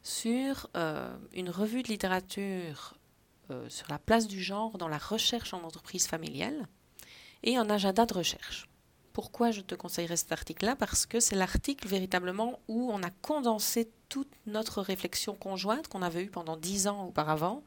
sur 0.03 0.69
euh, 0.75 1.15
une 1.33 1.49
revue 1.49 1.83
de 1.83 1.89
littérature 1.89 2.95
euh, 3.51 3.67
sur 3.69 3.87
la 3.89 3.99
place 3.99 4.27
du 4.27 4.41
genre 4.41 4.77
dans 4.77 4.87
la 4.87 4.97
recherche 4.97 5.53
en 5.53 5.63
entreprise 5.63 6.07
familiale 6.07 6.67
et 7.43 7.57
un 7.57 7.69
agenda 7.69 8.05
de 8.05 8.13
recherche. 8.13 8.67
Pourquoi 9.13 9.51
je 9.51 9.61
te 9.61 9.73
conseillerais 9.73 10.17
cet 10.17 10.31
article-là? 10.31 10.75
Parce 10.75 11.05
que 11.05 11.19
c'est 11.19 11.35
l'article 11.35 11.87
véritablement 11.87 12.59
où 12.67 12.91
on 12.91 13.01
a 13.01 13.09
condensé 13.09 13.89
toute 14.09 14.31
notre 14.45 14.81
réflexion 14.81 15.33
conjointe 15.35 15.87
qu'on 15.87 16.03
avait 16.03 16.23
eue 16.23 16.29
pendant 16.29 16.55
dix 16.55 16.87
ans 16.87 17.05
auparavant, 17.07 17.63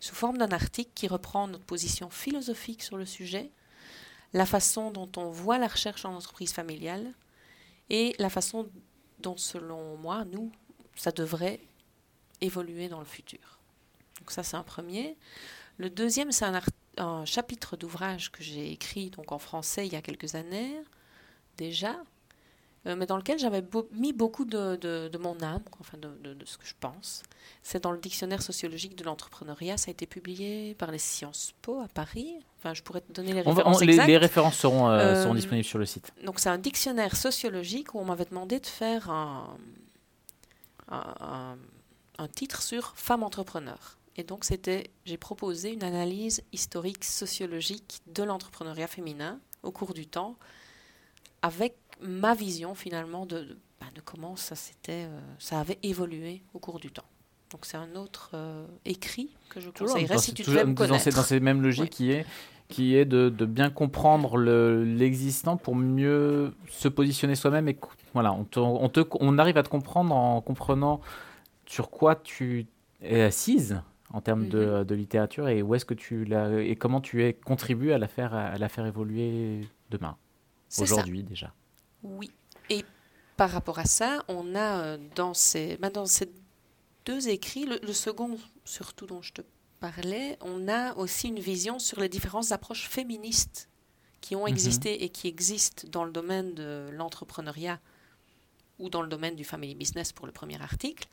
sous 0.00 0.14
forme 0.14 0.38
d'un 0.38 0.50
article 0.50 0.90
qui 0.94 1.06
reprend 1.06 1.46
notre 1.46 1.64
position 1.64 2.10
philosophique 2.10 2.82
sur 2.82 2.96
le 2.96 3.06
sujet, 3.06 3.52
la 4.32 4.44
façon 4.44 4.90
dont 4.90 5.10
on 5.16 5.30
voit 5.30 5.58
la 5.58 5.68
recherche 5.68 6.04
en 6.04 6.14
entreprise 6.14 6.52
familiale 6.52 7.14
et 7.90 8.14
la 8.18 8.28
façon 8.28 8.68
dont, 9.20 9.36
selon 9.36 9.96
moi, 9.96 10.24
nous, 10.24 10.52
ça 10.94 11.10
devrait 11.10 11.60
évoluer 12.40 12.88
dans 12.88 12.98
le 12.98 13.06
futur. 13.06 13.58
Donc 14.18 14.30
ça, 14.30 14.42
c'est 14.42 14.56
un 14.56 14.62
premier. 14.62 15.16
Le 15.78 15.90
deuxième, 15.90 16.32
c'est 16.32 16.44
un, 16.44 16.60
chapitre 17.24 17.76
d'ouvrage 17.76 18.30
que 18.30 18.42
j'ai 18.42 18.72
écrit 18.72 19.10
donc 19.10 19.32
en 19.32 19.38
français 19.38 19.86
il 19.86 19.92
y 19.92 19.96
a 19.96 20.02
quelques 20.02 20.34
années 20.34 20.74
déjà, 21.58 21.96
euh, 22.86 22.96
mais 22.96 23.06
dans 23.06 23.16
lequel 23.16 23.38
j'avais 23.38 23.62
mis 23.92 24.12
beaucoup 24.12 24.44
de, 24.44 25.10
mon 25.18 25.40
âme, 25.42 25.62
enfin 25.80 25.98
de, 25.98 26.36
ce 26.44 26.56
que 26.56 26.64
je 26.64 26.74
pense. 26.78 27.22
C'est 27.62 27.82
dans 27.82 27.92
le 27.92 27.98
dictionnaire 27.98 28.40
sociologique 28.40 28.96
de 28.96 29.04
l'entrepreneuriat. 29.04 29.76
Ça 29.76 29.90
a 29.90 29.92
été 29.92 30.06
publié 30.06 30.74
par 30.74 30.90
les 30.90 30.98
Sciences 30.98 31.52
Po 31.60 31.80
à 31.80 31.88
Paris. 31.88 32.36
Enfin, 32.58 32.74
je 32.74 32.82
pourrais 32.82 33.00
te 33.00 33.12
donner 33.12 33.32
les 33.32 33.42
références. 33.42 33.82
les, 33.82 34.16
références 34.16 34.56
seront, 34.56 34.88
euh, 34.88 34.98
euh, 34.98 35.22
seront 35.22 35.34
disponibles 35.34 35.66
sur 35.66 35.78
le 35.78 35.86
site. 35.86 36.12
Donc, 36.24 36.38
c'est 36.38 36.48
un 36.48 36.58
dictionnaire 36.58 37.16
sociologique 37.16 37.94
où 37.94 37.98
on 37.98 38.04
m'avait 38.04 38.24
demandé 38.24 38.60
de 38.60 38.66
faire 38.66 39.10
un, 39.10 39.56
un, 40.88 41.56
un 42.18 42.28
titre 42.28 42.62
sur 42.62 42.92
femme 42.96 43.22
entrepreneur. 43.22 43.97
Et 44.18 44.24
donc, 44.24 44.44
c'était, 44.44 44.90
j'ai 45.06 45.16
proposé 45.16 45.72
une 45.72 45.84
analyse 45.84 46.42
historique 46.52 47.04
sociologique 47.04 48.00
de 48.12 48.24
l'entrepreneuriat 48.24 48.88
féminin 48.88 49.38
au 49.62 49.70
cours 49.70 49.94
du 49.94 50.08
temps, 50.08 50.34
avec 51.40 51.76
ma 52.00 52.34
vision 52.34 52.74
finalement 52.74 53.26
de, 53.26 53.56
bah, 53.80 53.86
de 53.94 54.00
comment 54.00 54.34
ça, 54.34 54.56
s'était, 54.56 55.04
euh, 55.04 55.20
ça 55.38 55.60
avait 55.60 55.78
évolué 55.84 56.42
au 56.52 56.58
cours 56.58 56.80
du 56.80 56.90
temps. 56.90 57.04
Donc, 57.52 57.64
c'est 57.64 57.76
un 57.76 57.94
autre 57.94 58.32
euh, 58.34 58.66
écrit 58.84 59.30
que 59.50 59.60
je 59.60 59.70
conseillerais 59.70 60.18
si 60.18 60.34
tu 60.34 60.42
devais 60.42 60.64
me 60.64 60.74
connaître. 60.74 61.14
Dans, 61.14 61.22
cette 61.22 61.42
même 61.42 61.62
logique 61.62 61.90
qui 61.90 62.10
est 62.10 62.26
qui 62.68 62.94
est 62.96 63.06
de, 63.06 63.30
de 63.30 63.46
bien 63.46 63.70
comprendre 63.70 64.36
le, 64.36 64.84
l'existant 64.84 65.56
pour 65.56 65.74
mieux 65.74 66.52
se 66.68 66.86
positionner 66.88 67.34
soi-même 67.34 67.66
et 67.66 67.78
voilà 68.12 68.34
on, 68.34 68.46
on, 68.56 68.88
te, 68.90 69.00
on 69.20 69.38
arrive 69.38 69.56
à 69.56 69.62
te 69.62 69.70
comprendre 69.70 70.14
en 70.14 70.42
comprenant 70.42 71.00
sur 71.64 71.88
quoi 71.88 72.14
tu 72.14 72.66
es 73.00 73.22
assise 73.22 73.80
en 74.10 74.20
termes 74.20 74.48
de, 74.48 74.84
mhm. 74.88 74.94
littérature 74.94 75.48
et 75.48 75.62
où 75.62 75.74
est-ce 75.74 75.84
que 75.84 75.94
tu 75.94 76.24
l'as 76.24 76.60
et 76.60 76.76
comment 76.76 77.00
tu 77.00 77.24
es 77.24 77.34
contribué 77.34 77.92
à 77.92 77.98
la 77.98 78.08
faire 78.08 78.34
à 78.34 78.56
la 78.56 78.68
faire 78.68 78.86
évoluer 78.86 79.60
demain 79.90 80.16
aujourd'hui 80.78 81.22
déjà? 81.22 81.52
Oui 82.02 82.30
et 82.70 82.84
par 83.36 83.50
rapport 83.50 83.78
à 83.78 83.84
ça 83.84 84.24
on 84.28 84.54
a 84.54 84.80
euh, 84.80 84.98
dans 85.14 85.34
ces 85.34 85.76
bah, 85.76 85.90
dans 85.90 86.06
ces 86.06 86.30
deux 87.04 87.28
écrits 87.28 87.66
le, 87.66 87.92
second 87.92 88.38
surtout 88.64 89.06
dont 89.06 89.22
je 89.22 89.32
te 89.32 89.42
parlais 89.80 90.38
on 90.40 90.68
a 90.68 90.94
aussi 90.96 91.28
une 91.28 91.40
vision 91.40 91.78
sur 91.78 92.00
les 92.00 92.08
différentes 92.08 92.52
approches 92.52 92.88
féministes 92.88 93.68
qui 94.20 94.36
ont 94.36 94.42
mhm. 94.42 94.48
existé 94.48 95.04
et 95.04 95.10
qui 95.10 95.28
existent 95.28 95.86
dans 95.90 96.04
le 96.04 96.12
domaine 96.12 96.54
de 96.54 96.88
l'entrepreneuriat 96.92 97.78
ou 98.78 98.88
dans 98.88 99.02
le 99.02 99.08
domaine 99.08 99.36
du 99.36 99.44
family 99.44 99.74
business 99.74 100.12
pour 100.12 100.24
le 100.24 100.32
premier 100.32 100.60
article 100.62 101.08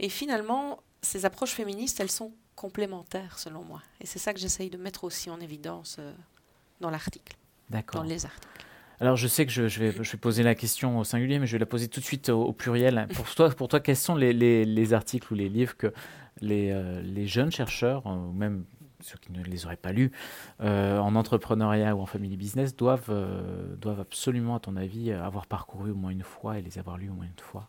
et 0.00 0.08
finalement 0.08 0.82
ces 1.06 1.24
approches 1.24 1.52
féministes, 1.52 2.00
elles 2.00 2.10
sont 2.10 2.32
complémentaires 2.54 3.38
selon 3.38 3.62
moi. 3.62 3.82
Et 4.00 4.06
c'est 4.06 4.18
ça 4.18 4.34
que 4.34 4.40
j'essaye 4.40 4.70
de 4.70 4.76
mettre 4.76 5.04
aussi 5.04 5.30
en 5.30 5.40
évidence 5.40 5.96
euh, 5.98 6.12
dans 6.80 6.90
l'article. 6.90 7.36
D'accord. 7.70 8.02
Dans 8.02 8.08
les 8.08 8.24
articles. 8.24 8.48
Alors 8.98 9.16
je 9.16 9.28
sais 9.28 9.44
que 9.44 9.52
je, 9.52 9.62
vais, 9.62 9.92
je, 9.92 10.12
vais, 10.12 10.18
poser 10.18 10.42
la 10.42 10.54
question 10.54 10.98
au 10.98 11.04
singulier, 11.04 11.38
mais 11.38 11.46
je 11.46 11.52
vais 11.52 11.58
la 11.58 11.66
poser 11.66 11.88
tout 11.88 12.00
de 12.00 12.04
suite 12.04 12.30
au, 12.30 12.52
pluriel. 12.52 13.06
Pour 13.14 13.32
toi, 13.34 13.50
pour 13.50 13.68
toi, 13.68 13.78
quels 13.78 13.96
sont 13.96 14.14
les, 14.14 14.32
les, 14.32 14.92
articles 14.94 15.30
ou 15.32 15.36
les 15.36 15.50
livres 15.50 15.76
que 15.76 15.92
les, 16.40 16.70
euh, 16.70 17.02
les 17.02 17.26
jeunes 17.26 17.52
chercheurs, 17.52 18.06
ou 18.06 18.32
même 18.32 18.64
ceux 19.00 19.18
qui 19.18 19.32
ne 19.32 19.42
les 19.42 19.66
auraient 19.66 19.76
pas 19.76 19.92
lus, 19.92 20.12
euh, 20.62 20.98
en 20.98 21.14
entrepreneuriat 21.14 21.94
ou 21.94 22.00
en 22.00 22.06
family 22.06 22.38
business, 22.38 22.74
doivent, 22.74 23.12
doivent 23.78 24.00
absolument, 24.00 24.56
à 24.56 24.60
ton 24.60 24.76
avis, 24.76 25.12
avoir 25.12 25.46
parcouru 25.46 25.90
au 25.90 25.94
moins 25.94 26.10
une 26.10 26.22
fois 26.22 26.58
et 26.58 26.62
les 26.62 26.78
avoir 26.78 26.96
lus 26.96 27.10
au 27.10 27.14
moins 27.14 27.26
une 27.26 27.38
fois? 27.38 27.68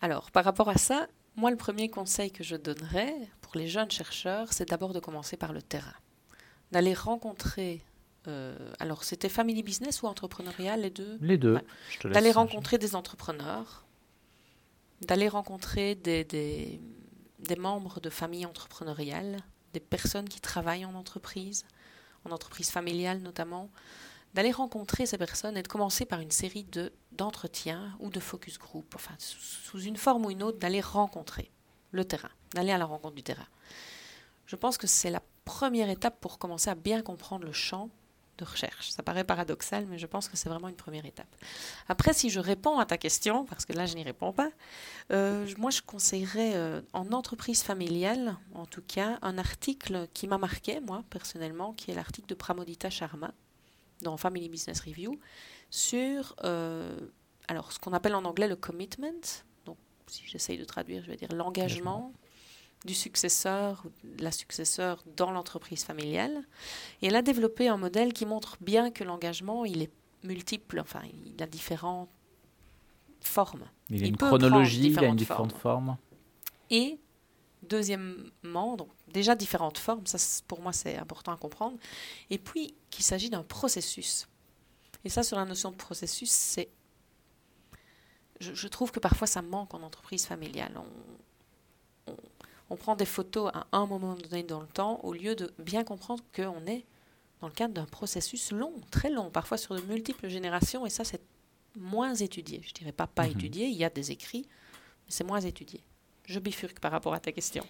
Alors, 0.00 0.32
par 0.32 0.44
rapport 0.44 0.68
à 0.68 0.78
ça, 0.78 1.06
moi, 1.36 1.50
le 1.50 1.56
premier 1.56 1.88
conseil 1.90 2.30
que 2.30 2.42
je 2.42 2.56
donnerais 2.56 3.14
pour 3.42 3.56
les 3.56 3.68
jeunes 3.68 3.90
chercheurs, 3.90 4.52
c'est 4.52 4.68
d'abord 4.70 4.92
de 4.92 5.00
commencer 5.00 5.36
par 5.36 5.52
le 5.52 5.62
terrain. 5.62 5.94
D'aller 6.72 6.94
rencontrer. 6.94 7.82
Euh, 8.26 8.72
alors, 8.80 9.04
c'était 9.04 9.28
family 9.28 9.62
business 9.62 10.02
ou 10.02 10.06
entrepreneurial, 10.06 10.80
les 10.80 10.90
deux? 10.90 11.18
Les 11.20 11.38
deux. 11.38 11.58
D'aller 12.04 12.32
rencontrer 12.32 12.78
des 12.78 12.96
entrepreneurs, 12.96 13.84
d'aller 15.02 15.28
rencontrer 15.28 15.94
des, 15.94 16.24
des, 16.24 16.80
des 17.38 17.56
membres 17.56 18.00
de 18.00 18.10
familles 18.10 18.46
entrepreneuriales, 18.46 19.38
des 19.74 19.80
personnes 19.80 20.28
qui 20.28 20.40
travaillent 20.40 20.86
en 20.86 20.94
entreprise, 20.94 21.66
en 22.24 22.30
entreprise 22.30 22.70
familiale 22.70 23.20
notamment, 23.20 23.70
d'aller 24.36 24.52
rencontrer 24.52 25.06
ces 25.06 25.16
personnes 25.16 25.56
et 25.56 25.62
de 25.62 25.68
commencer 25.68 26.04
par 26.04 26.20
une 26.20 26.30
série 26.30 26.64
de 26.64 26.92
d'entretiens 27.12 27.96
ou 28.00 28.10
de 28.10 28.20
focus 28.20 28.58
group, 28.58 28.92
enfin 28.94 29.14
sous 29.18 29.80
une 29.80 29.96
forme 29.96 30.26
ou 30.26 30.30
une 30.30 30.42
autre, 30.42 30.58
d'aller 30.58 30.82
rencontrer 30.82 31.50
le 31.90 32.04
terrain, 32.04 32.28
d'aller 32.52 32.70
à 32.70 32.76
la 32.76 32.84
rencontre 32.84 33.14
du 33.14 33.22
terrain. 33.22 33.46
Je 34.44 34.54
pense 34.54 34.76
que 34.76 34.86
c'est 34.86 35.08
la 35.08 35.22
première 35.46 35.88
étape 35.88 36.20
pour 36.20 36.38
commencer 36.38 36.68
à 36.68 36.74
bien 36.74 37.00
comprendre 37.00 37.46
le 37.46 37.52
champ 37.52 37.88
de 38.36 38.44
recherche. 38.44 38.90
Ça 38.90 39.02
paraît 39.02 39.24
paradoxal, 39.24 39.86
mais 39.86 39.96
je 39.96 40.06
pense 40.06 40.28
que 40.28 40.36
c'est 40.36 40.50
vraiment 40.50 40.68
une 40.68 40.76
première 40.76 41.06
étape. 41.06 41.34
Après, 41.88 42.12
si 42.12 42.28
je 42.28 42.38
réponds 42.38 42.78
à 42.78 42.84
ta 42.84 42.98
question, 42.98 43.46
parce 43.46 43.64
que 43.64 43.72
là, 43.72 43.86
je 43.86 43.94
n'y 43.94 44.02
réponds 44.02 44.34
pas, 44.34 44.50
euh, 45.12 45.48
moi, 45.56 45.70
je 45.70 45.80
conseillerais 45.80 46.52
euh, 46.54 46.82
en 46.92 47.10
entreprise 47.12 47.62
familiale, 47.62 48.36
en 48.54 48.66
tout 48.66 48.82
cas, 48.82 49.18
un 49.22 49.38
article 49.38 50.06
qui 50.12 50.26
m'a 50.26 50.36
marqué, 50.36 50.80
moi, 50.80 51.02
personnellement, 51.08 51.72
qui 51.72 51.90
est 51.90 51.94
l'article 51.94 52.28
de 52.28 52.34
Pramodita 52.34 52.90
Sharma, 52.90 53.32
dans 54.02 54.16
Family 54.16 54.48
Business 54.48 54.80
Review 54.80 55.18
sur 55.70 56.34
euh, 56.44 56.98
alors 57.48 57.72
ce 57.72 57.78
qu'on 57.78 57.92
appelle 57.92 58.14
en 58.14 58.24
anglais 58.24 58.48
le 58.48 58.56
commitment. 58.56 59.42
Donc, 59.64 59.78
si 60.06 60.22
j'essaye 60.26 60.58
de 60.58 60.64
traduire, 60.64 61.02
je 61.02 61.10
vais 61.10 61.16
dire 61.16 61.32
l'engagement 61.32 62.12
du 62.84 62.94
successeur 62.94 63.84
ou 63.84 64.16
de 64.16 64.22
la 64.22 64.30
successeur 64.30 65.02
dans 65.16 65.30
l'entreprise 65.30 65.84
familiale. 65.84 66.44
Et 67.02 67.06
elle 67.06 67.16
a 67.16 67.22
développé 67.22 67.68
un 67.68 67.76
modèle 67.76 68.12
qui 68.12 68.26
montre 68.26 68.56
bien 68.60 68.90
que 68.90 69.02
l'engagement, 69.02 69.64
il 69.64 69.82
est 69.82 69.90
multiple, 70.22 70.80
enfin, 70.80 71.02
il 71.26 71.42
a 71.42 71.46
différentes 71.46 72.10
formes. 73.20 73.64
Il 73.90 74.00
y 74.00 74.04
a 74.04 74.06
une 74.06 74.16
chronologie, 74.16 74.88
il 74.88 74.98
a 74.98 75.06
une 75.06 75.16
différente 75.16 75.52
forme. 75.52 75.96
Et 76.70 76.98
Deuxièmement, 77.68 78.76
donc 78.76 78.88
déjà 79.08 79.34
différentes 79.34 79.78
formes, 79.78 80.06
ça 80.06 80.18
pour 80.46 80.60
moi 80.60 80.72
c'est 80.72 80.96
important 80.96 81.32
à 81.32 81.36
comprendre. 81.36 81.78
Et 82.30 82.38
puis 82.38 82.74
qu'il 82.90 83.04
s'agit 83.04 83.30
d'un 83.30 83.42
processus. 83.42 84.28
Et 85.04 85.08
ça, 85.08 85.22
sur 85.22 85.36
la 85.36 85.44
notion 85.44 85.70
de 85.70 85.76
processus, 85.76 86.30
c'est. 86.30 86.68
Je, 88.40 88.68
trouve 88.68 88.90
que 88.90 89.00
parfois 89.00 89.26
ça 89.26 89.40
manque 89.40 89.72
en 89.72 89.82
entreprise 89.82 90.26
familiale. 90.26 90.78
On, 92.06 92.14
on 92.68 92.76
prend 92.76 92.96
des 92.96 93.06
photos 93.06 93.50
à 93.54 93.66
un 93.72 93.86
moment 93.86 94.14
donné 94.14 94.42
dans 94.42 94.60
le 94.60 94.66
temps 94.66 95.00
au 95.04 95.12
lieu 95.12 95.34
de 95.34 95.54
bien 95.58 95.84
comprendre 95.84 96.22
qu'on 96.34 96.66
est 96.66 96.84
dans 97.40 97.46
le 97.46 97.52
cadre 97.52 97.74
d'un 97.74 97.86
processus 97.86 98.50
long, 98.50 98.74
très 98.90 99.10
long, 99.10 99.30
parfois 99.30 99.58
sur 99.58 99.74
de 99.74 99.80
multiples 99.82 100.28
générations, 100.28 100.84
et 100.86 100.90
ça 100.90 101.04
c'est 101.04 101.22
moins 101.76 102.14
étudié. 102.14 102.60
Je 102.66 102.72
dirais 102.72 102.92
pas 102.92 103.06
pas 103.06 103.24
mhm. 103.26 103.32
étudié, 103.32 103.66
il 103.66 103.76
y 103.76 103.84
a 103.84 103.90
des 103.90 104.10
écrits, 104.10 104.46
mais 105.06 105.10
c'est 105.10 105.24
moins 105.24 105.40
étudié. 105.40 105.82
Je 106.26 106.40
bifurque 106.40 106.80
par 106.80 106.90
rapport 106.90 107.14
à 107.14 107.20
ta 107.20 107.30
question. 107.30 107.64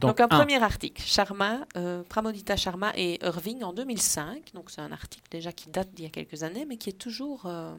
Donc, 0.00 0.18
un, 0.18 0.26
premier 0.26 0.60
article, 0.60 1.00
Sharma, 1.00 1.60
euh, 1.76 2.02
Pramodita 2.02 2.56
Sharma 2.56 2.92
et 2.96 3.24
Irving 3.24 3.62
en 3.62 3.72
2005. 3.72 4.50
Donc 4.52 4.70
c'est 4.70 4.80
un 4.80 4.90
article 4.90 5.26
déjà 5.30 5.52
qui 5.52 5.70
date 5.70 5.92
d'il 5.92 6.04
y 6.04 6.08
a 6.08 6.10
quelques 6.10 6.42
années, 6.42 6.64
mais 6.64 6.76
qui 6.76 6.90
est 6.90 6.98
toujours 6.98 7.46
euh, 7.46 7.72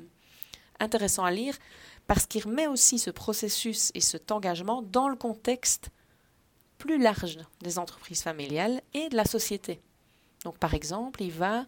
intéressant 0.79 1.25
à 1.25 1.31
lire 1.31 1.57
parce 2.07 2.25
qu'il 2.25 2.43
remet 2.43 2.67
aussi 2.67 2.97
ce 2.97 3.11
processus 3.11 3.91
et 3.93 3.99
cet 3.99 4.31
engagement 4.31 4.81
dans 4.81 5.09
le 5.09 5.17
contexte 5.17 5.89
plus 6.77 6.97
large 6.97 7.37
des 7.61 7.77
entreprises 7.77 8.23
familiales 8.23 8.81
et 8.93 9.09
de 9.09 9.17
la 9.17 9.25
société. 9.25 9.81
Donc 10.45 10.57
par 10.59 10.73
exemple, 10.73 11.21
il 11.21 11.31
va 11.31 11.65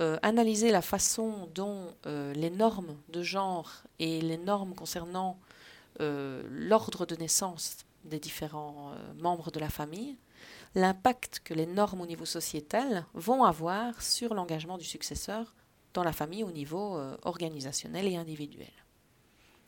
euh, 0.00 0.18
analyser 0.22 0.72
la 0.72 0.82
façon 0.82 1.48
dont 1.54 1.94
les 2.04 2.50
normes 2.50 2.96
de 3.10 3.22
genre 3.22 3.70
et 4.00 4.20
les 4.20 4.38
normes 4.38 4.74
concernant 4.74 5.38
l'ordre 6.00 7.06
de 7.06 7.14
naissance 7.14 7.76
des 8.04 8.18
différents 8.18 8.92
membres 9.16 9.50
de 9.50 9.60
la 9.60 9.68
famille, 9.68 10.16
l'impact 10.74 11.40
que 11.44 11.54
les 11.54 11.66
normes 11.66 12.00
au 12.00 12.06
niveau 12.06 12.24
sociétal 12.24 13.06
vont 13.14 13.44
avoir 13.44 14.02
sur 14.02 14.34
l'engagement 14.34 14.78
du 14.78 14.84
successeur 14.84 15.54
dans 15.94 16.02
la 16.02 16.12
famille 16.12 16.42
au 16.42 16.50
niveau 16.50 16.98
organisationnel 17.22 18.06
et 18.06 18.16
individuel. 18.16 18.72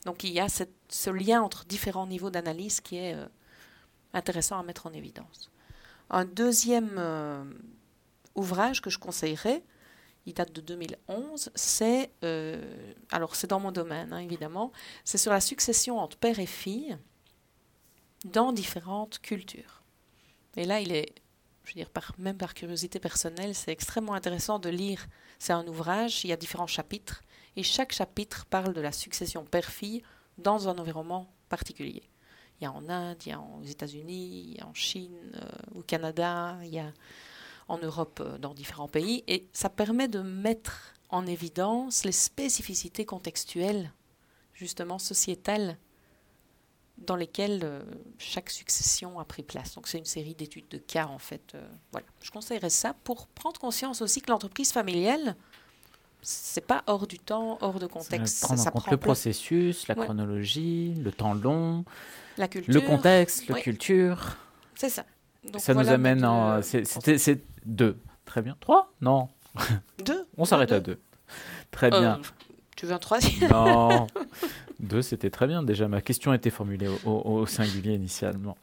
Donc 0.04 0.24
il 0.24 0.32
y 0.32 0.40
a 0.40 0.48
ce 0.48 1.10
lien 1.10 1.42
entre 1.42 1.64
différents 1.64 2.06
niveaux 2.06 2.30
d'analyse 2.30 2.80
qui 2.80 2.96
est 2.96 3.16
intéressant 4.14 4.58
à 4.58 4.62
mettre 4.62 4.86
en 4.86 4.92
évidence. 4.92 5.50
Un 6.10 6.24
deuxième 6.24 6.96
euh, 6.98 7.44
ouvrage 8.34 8.80
que 8.80 8.90
je 8.90 8.98
conseillerais, 8.98 9.62
il 10.26 10.34
date 10.34 10.52
de 10.52 10.60
2011, 10.60 11.50
c'est, 11.54 12.10
euh, 12.22 12.94
alors 13.10 13.36
c'est 13.36 13.48
dans 13.48 13.60
mon 13.60 13.72
domaine 13.72 14.12
hein, 14.12 14.18
évidemment, 14.18 14.72
c'est 15.04 15.18
sur 15.18 15.32
la 15.32 15.40
succession 15.40 15.98
entre 15.98 16.16
père 16.16 16.38
et 16.38 16.46
fille 16.46 16.96
dans 18.24 18.52
différentes 18.52 19.18
cultures. 19.20 19.82
Et 20.56 20.64
là, 20.64 20.80
il 20.80 20.92
est, 20.92 21.14
je 21.64 21.70
veux 21.70 21.74
dire, 21.74 21.90
par, 21.90 22.12
même 22.18 22.36
par 22.36 22.54
curiosité 22.54 22.98
personnelle, 22.98 23.54
c'est 23.54 23.72
extrêmement 23.72 24.14
intéressant 24.14 24.58
de 24.58 24.68
lire. 24.68 25.06
C'est 25.38 25.52
un 25.52 25.66
ouvrage, 25.66 26.24
il 26.24 26.28
y 26.28 26.32
a 26.32 26.36
différents 26.36 26.66
chapitres, 26.66 27.22
et 27.56 27.62
chaque 27.62 27.92
chapitre 27.92 28.46
parle 28.46 28.72
de 28.72 28.80
la 28.80 28.92
succession 28.92 29.44
père-fille 29.44 30.02
dans 30.38 30.68
un 30.68 30.78
environnement 30.78 31.32
particulier. 31.48 32.02
Il 32.60 32.64
y 32.64 32.66
a 32.66 32.72
en 32.72 32.88
Inde, 32.88 33.18
il 33.26 33.28
y 33.30 33.32
a 33.32 33.40
aux 33.40 33.64
États-Unis, 33.64 34.46
il 34.46 34.56
y 34.56 34.60
a 34.60 34.66
en 34.66 34.74
Chine, 34.74 35.16
euh, 35.36 35.78
au 35.78 35.82
Canada, 35.82 36.56
il 36.62 36.74
y 36.74 36.78
a 36.78 36.92
en 37.68 37.78
Europe 37.78 38.20
euh, 38.20 38.38
dans 38.38 38.54
différents 38.54 38.88
pays. 38.88 39.24
Et 39.26 39.48
ça 39.52 39.68
permet 39.68 40.08
de 40.08 40.20
mettre 40.20 40.94
en 41.10 41.26
évidence 41.26 42.04
les 42.04 42.12
spécificités 42.12 43.04
contextuelles, 43.04 43.92
justement 44.52 44.98
sociétales, 44.98 45.78
dans 46.98 47.16
lesquelles 47.16 47.60
euh, 47.64 47.82
chaque 48.18 48.50
succession 48.50 49.18
a 49.18 49.24
pris 49.24 49.42
place. 49.42 49.74
Donc 49.74 49.88
c'est 49.88 49.98
une 49.98 50.04
série 50.04 50.34
d'études 50.34 50.68
de 50.68 50.78
cas 50.78 51.06
en 51.06 51.18
fait. 51.18 51.56
voilà, 51.92 52.06
je 52.22 52.30
conseillerais 52.30 52.70
ça 52.70 52.94
pour 53.04 53.26
prendre 53.28 53.60
conscience 53.60 54.02
aussi 54.02 54.20
que 54.20 54.30
l'entreprise 54.30 54.72
familiale, 54.72 55.36
c'est 56.22 56.66
pas 56.66 56.82
hors 56.86 57.06
du 57.06 57.18
temps, 57.18 57.58
hors 57.60 57.78
de 57.78 57.86
contexte. 57.86 58.38
Ça 58.38 58.46
prendre 58.46 58.66
en 58.66 58.70
compte 58.70 58.90
le 58.90 58.96
processus, 58.96 59.86
la 59.88 59.94
chronologie, 59.94 60.94
le 60.94 61.12
temps 61.12 61.34
long, 61.34 61.84
la 62.38 62.48
culture. 62.48 62.72
le 62.72 62.80
contexte, 62.80 63.48
la 63.48 63.60
culture. 63.60 64.36
C'est 64.74 64.88
ça. 64.88 65.04
ça 65.58 65.74
nous 65.74 65.88
amène 65.88 66.24
en. 66.24 66.62
C'est 66.62 67.44
deux. 67.64 67.98
Très 68.24 68.42
bien. 68.42 68.56
Trois? 68.60 68.92
Non. 69.00 69.28
Deux. 70.04 70.26
On 70.36 70.44
s'arrête 70.44 70.72
à 70.72 70.80
deux. 70.80 70.98
Très 71.70 71.92
euh, 71.92 72.00
bien. 72.00 72.20
tu 72.76 72.86
veux 72.86 72.92
un 72.92 72.98
troisième? 72.98 73.50
Non. 73.50 74.06
Deux, 74.84 75.00
c'était 75.00 75.30
très 75.30 75.46
bien. 75.46 75.62
Déjà, 75.62 75.88
ma 75.88 76.02
question 76.02 76.34
était 76.34 76.50
formulée 76.50 76.88
au, 77.06 77.46
singulier 77.46 77.94
initialement. 77.94 78.56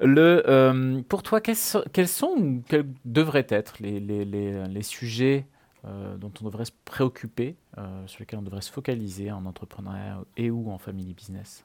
Le, 0.00 0.42
euh, 0.48 1.02
pour 1.02 1.22
toi, 1.22 1.40
quels, 1.40 1.56
sont, 1.56 1.84
quels 1.92 2.86
devraient 3.04 3.46
être 3.50 3.74
les, 3.80 4.82
sujets 4.82 5.46
euh, 5.84 6.16
dont 6.16 6.32
on 6.40 6.44
devrait 6.44 6.64
se 6.64 6.72
préoccuper, 6.84 7.56
euh, 7.76 8.06
sur 8.06 8.20
lesquels 8.20 8.38
on 8.38 8.42
devrait 8.42 8.62
se 8.62 8.72
focaliser 8.72 9.30
en 9.30 9.44
entrepreneuriat 9.44 10.24
et 10.38 10.50
ou 10.50 10.70
en 10.70 10.78
family 10.78 11.12
business? 11.12 11.64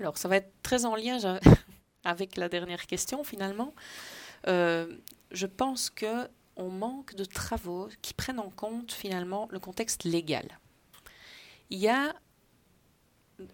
Alors, 0.00 0.18
ça 0.18 0.28
va 0.28 0.36
être 0.36 0.52
très 0.62 0.84
en 0.84 0.96
lien 0.96 1.18
avec 2.04 2.36
la 2.36 2.48
dernière 2.48 2.86
question 2.86 3.22
finalement. 3.22 3.74
Je 4.46 5.46
pense 5.46 5.88
que 5.88 6.28
on 6.56 6.68
manque 6.68 7.14
de 7.14 7.24
travaux 7.24 7.88
qui 8.02 8.12
prennent 8.12 8.40
en 8.40 8.50
compte 8.50 8.92
finalement 8.92 9.48
le 9.50 9.60
contexte 9.60 10.04
légal. 10.04 10.58
Il 11.70 11.78
y 11.78 11.88
a 11.88 12.14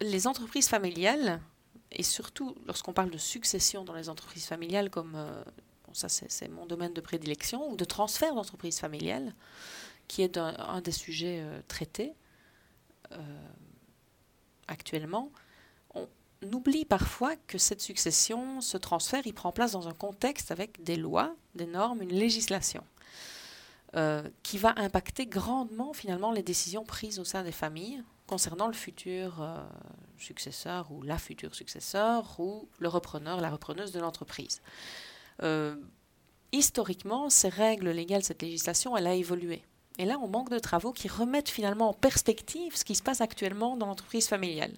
les 0.00 0.26
entreprises 0.26 0.68
familiales, 0.68 1.40
et 1.90 2.02
surtout 2.02 2.54
lorsqu'on 2.66 2.92
parle 2.92 3.10
de 3.10 3.18
succession 3.18 3.84
dans 3.84 3.94
les 3.94 4.08
entreprises 4.08 4.46
familiales 4.46 4.90
comme 4.90 5.16
ça 5.92 6.08
c'est 6.08 6.48
mon 6.48 6.66
domaine 6.66 6.94
de 6.94 7.00
prédilection, 7.00 7.70
ou 7.70 7.76
de 7.76 7.84
transfert 7.84 8.34
d'entreprise 8.34 8.78
familiale, 8.78 9.34
qui 10.06 10.22
est 10.22 10.38
un, 10.38 10.80
des 10.80 10.92
sujets 10.92 11.40
euh, 11.42 11.60
traités 11.68 12.14
euh, 13.12 13.48
actuellement. 14.66 15.30
On 15.94 16.08
oublie 16.52 16.84
parfois 16.84 17.36
que 17.46 17.58
cette 17.58 17.80
succession, 17.80 18.60
ce 18.60 18.78
transfert, 18.78 19.26
il 19.26 19.34
prend 19.34 19.52
place 19.52 19.72
dans 19.72 19.88
un 19.88 19.92
contexte 19.92 20.50
avec 20.50 20.82
des 20.82 20.96
lois, 20.96 21.34
des 21.54 21.66
normes, 21.66 22.02
une 22.02 22.12
législation. 22.12 22.84
Euh, 23.96 24.28
qui 24.42 24.58
va 24.58 24.74
impacter 24.76 25.24
grandement 25.24 25.94
finalement 25.94 26.30
les 26.30 26.42
décisions 26.42 26.84
prises 26.84 27.18
au 27.18 27.24
sein 27.24 27.42
des 27.42 27.52
familles 27.52 28.02
concernant 28.28 28.68
le 28.68 28.74
futur 28.74 29.42
successeur 30.18 30.90
ou 30.92 31.02
la 31.02 31.18
future 31.18 31.54
successeur 31.54 32.38
ou 32.38 32.68
le 32.78 32.88
repreneur, 32.88 33.40
la 33.40 33.50
repreneuse 33.50 33.92
de 33.92 34.00
l'entreprise. 34.00 34.60
Euh, 35.42 35.76
historiquement, 36.52 37.30
ces 37.30 37.48
règles 37.48 37.90
légales, 37.90 38.22
cette 38.22 38.42
législation, 38.42 38.96
elle 38.96 39.06
a 39.06 39.14
évolué. 39.14 39.62
Et 39.98 40.04
là, 40.04 40.18
on 40.22 40.28
manque 40.28 40.50
de 40.50 40.58
travaux 40.58 40.92
qui 40.92 41.08
remettent 41.08 41.48
finalement 41.48 41.90
en 41.90 41.94
perspective 41.94 42.76
ce 42.76 42.84
qui 42.84 42.94
se 42.94 43.02
passe 43.02 43.20
actuellement 43.20 43.76
dans 43.76 43.86
l'entreprise 43.86 44.28
familiale. 44.28 44.72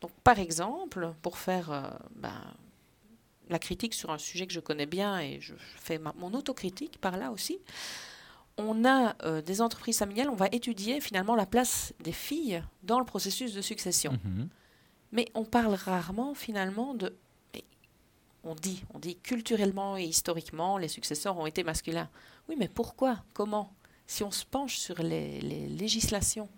Donc, 0.00 0.12
par 0.22 0.38
exemple, 0.38 1.12
pour 1.22 1.38
faire 1.38 1.72
euh, 1.72 1.82
ben, 2.14 2.40
la 3.48 3.58
critique 3.58 3.94
sur 3.94 4.10
un 4.10 4.18
sujet 4.18 4.46
que 4.46 4.52
je 4.52 4.60
connais 4.60 4.86
bien 4.86 5.18
et 5.18 5.40
je 5.40 5.54
fais 5.58 5.98
mon 5.98 6.32
autocritique 6.34 7.00
par 7.00 7.16
là 7.16 7.32
aussi, 7.32 7.58
on 8.56 8.84
a 8.84 9.16
euh, 9.24 9.42
des 9.42 9.60
entreprises 9.60 9.98
familiales, 9.98 10.28
on 10.28 10.36
va 10.36 10.48
étudier 10.52 11.00
finalement 11.00 11.34
la 11.34 11.46
place 11.46 11.92
des 12.00 12.12
filles 12.12 12.62
dans 12.82 12.98
le 12.98 13.04
processus 13.04 13.52
de 13.52 13.60
succession. 13.60 14.12
Mm-hmm. 14.12 14.46
Mais 15.12 15.28
on 15.34 15.44
parle 15.44 15.74
rarement 15.74 16.34
finalement 16.34 16.94
de 16.94 17.14
on 18.44 18.54
dit, 18.54 18.84
on 18.92 18.98
dit 18.98 19.16
culturellement 19.16 19.96
et 19.96 20.04
historiquement, 20.04 20.78
les 20.78 20.88
successeurs 20.88 21.38
ont 21.38 21.46
été 21.46 21.64
masculins. 21.64 22.08
Oui, 22.48 22.56
mais 22.58 22.68
pourquoi? 22.68 23.22
Comment? 23.32 23.72
Si 24.06 24.22
on 24.22 24.30
se 24.30 24.44
penche 24.44 24.76
sur 24.76 25.02
les, 25.02 25.40
législations 25.40 26.48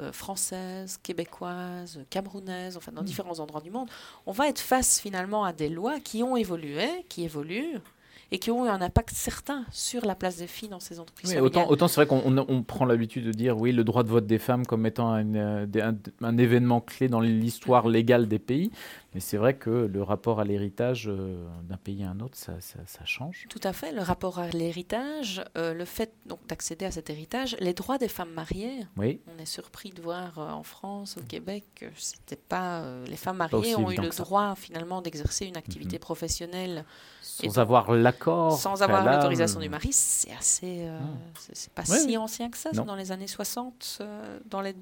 euh, 0.00 0.12
françaises, 0.12 0.98
québécoises, 1.02 2.00
camerounaises, 2.10 2.76
enfin 2.76 2.92
dans 2.92 3.02
hmm. 3.02 3.06
différents 3.06 3.38
endroits 3.38 3.60
du 3.60 3.70
monde, 3.70 3.88
on 4.26 4.32
va 4.32 4.48
être 4.48 4.58
face 4.58 5.00
finalement 5.00 5.44
à 5.44 5.52
des 5.52 5.68
lois 5.68 6.00
qui 6.00 6.22
ont 6.22 6.36
évolué, 6.36 6.88
qui 7.08 7.24
évoluent, 7.24 7.78
et 8.32 8.38
qui 8.38 8.50
ont 8.50 8.66
eu 8.66 8.68
un 8.68 8.80
impact 8.80 9.10
certain 9.12 9.64
sur 9.70 10.04
la 10.04 10.14
place 10.14 10.36
des 10.38 10.46
filles 10.46 10.68
dans 10.68 10.80
ces 10.80 11.00
entreprises. 11.00 11.36
autant, 11.38 11.68
autant 11.68 11.88
c'est 11.88 12.04
vrai 12.04 12.06
qu'on 12.06 12.62
prend 12.62 12.84
l'habitude 12.84 13.24
de 13.24 13.32
dire 13.32 13.58
oui 13.58 13.72
le 13.72 13.84
droit 13.84 14.02
de 14.02 14.08
vote 14.08 14.26
des 14.26 14.38
femmes 14.38 14.66
comme 14.66 14.86
étant 14.86 15.10
un, 15.12 15.34
euh, 15.34 15.92
un 16.22 16.38
événement 16.38 16.80
clé 16.80 17.08
dans 17.08 17.20
l'histoire 17.20 17.86
mm-hmm. 17.86 17.92
légale 17.92 18.28
des 18.28 18.38
pays, 18.38 18.70
mais 19.14 19.20
c'est 19.20 19.36
vrai 19.36 19.54
que 19.54 19.70
le 19.70 20.02
rapport 20.02 20.38
à 20.38 20.44
l'héritage 20.44 21.08
euh, 21.08 21.44
d'un 21.68 21.76
pays 21.76 22.04
à 22.04 22.10
un 22.10 22.20
autre, 22.20 22.36
ça, 22.36 22.52
ça, 22.60 23.04
change. 23.04 23.46
Tout 23.48 23.60
à 23.64 23.72
fait. 23.72 23.92
Le 23.92 24.02
rapport 24.02 24.38
à 24.38 24.48
l'héritage, 24.50 25.42
euh, 25.56 25.74
le 25.74 25.84
fait 25.84 26.12
donc 26.26 26.38
d'accéder 26.46 26.84
à 26.84 26.92
cet 26.92 27.10
héritage, 27.10 27.56
les 27.58 27.74
droits 27.74 27.98
des 27.98 28.08
femmes 28.08 28.32
mariées. 28.32 28.86
Oui. 28.96 29.20
On 29.34 29.42
est 29.42 29.46
surpris 29.46 29.90
de 29.90 30.00
voir 30.00 30.38
euh, 30.38 30.50
en 30.50 30.62
France, 30.62 31.16
au 31.18 31.22
Québec, 31.22 31.64
que 31.74 31.86
c'était 31.96 32.36
pas 32.36 32.84
les 33.06 33.16
femmes 33.16 33.38
mariées 33.38 33.74
ont 33.74 33.90
eu 33.90 33.96
le 33.96 34.10
droit 34.10 34.54
finalement 34.54 35.02
d'exercer 35.02 35.46
une 35.46 35.56
activité 35.56 35.96
mhm. 35.96 36.00
professionnelle 36.00 36.84
sans 37.48 37.58
avoir 37.58 37.92
l'accord, 37.92 38.58
sans 38.58 38.82
avoir 38.82 39.04
l'autorisation 39.04 39.60
du 39.60 39.68
mari. 39.68 39.90
C'est 39.92 40.32
assez, 40.32 40.86
ah. 40.86 41.00
c'est 41.52 41.72
pas 41.72 41.84
si 41.84 42.16
ancien 42.16 42.50
que 42.50 42.58
ça. 42.58 42.70
C'est 42.72 42.84
dans 42.84 42.96
les 42.96 43.12
années 43.12 43.26
60, 43.26 44.02
dans 44.50 44.60
les 44.60 44.74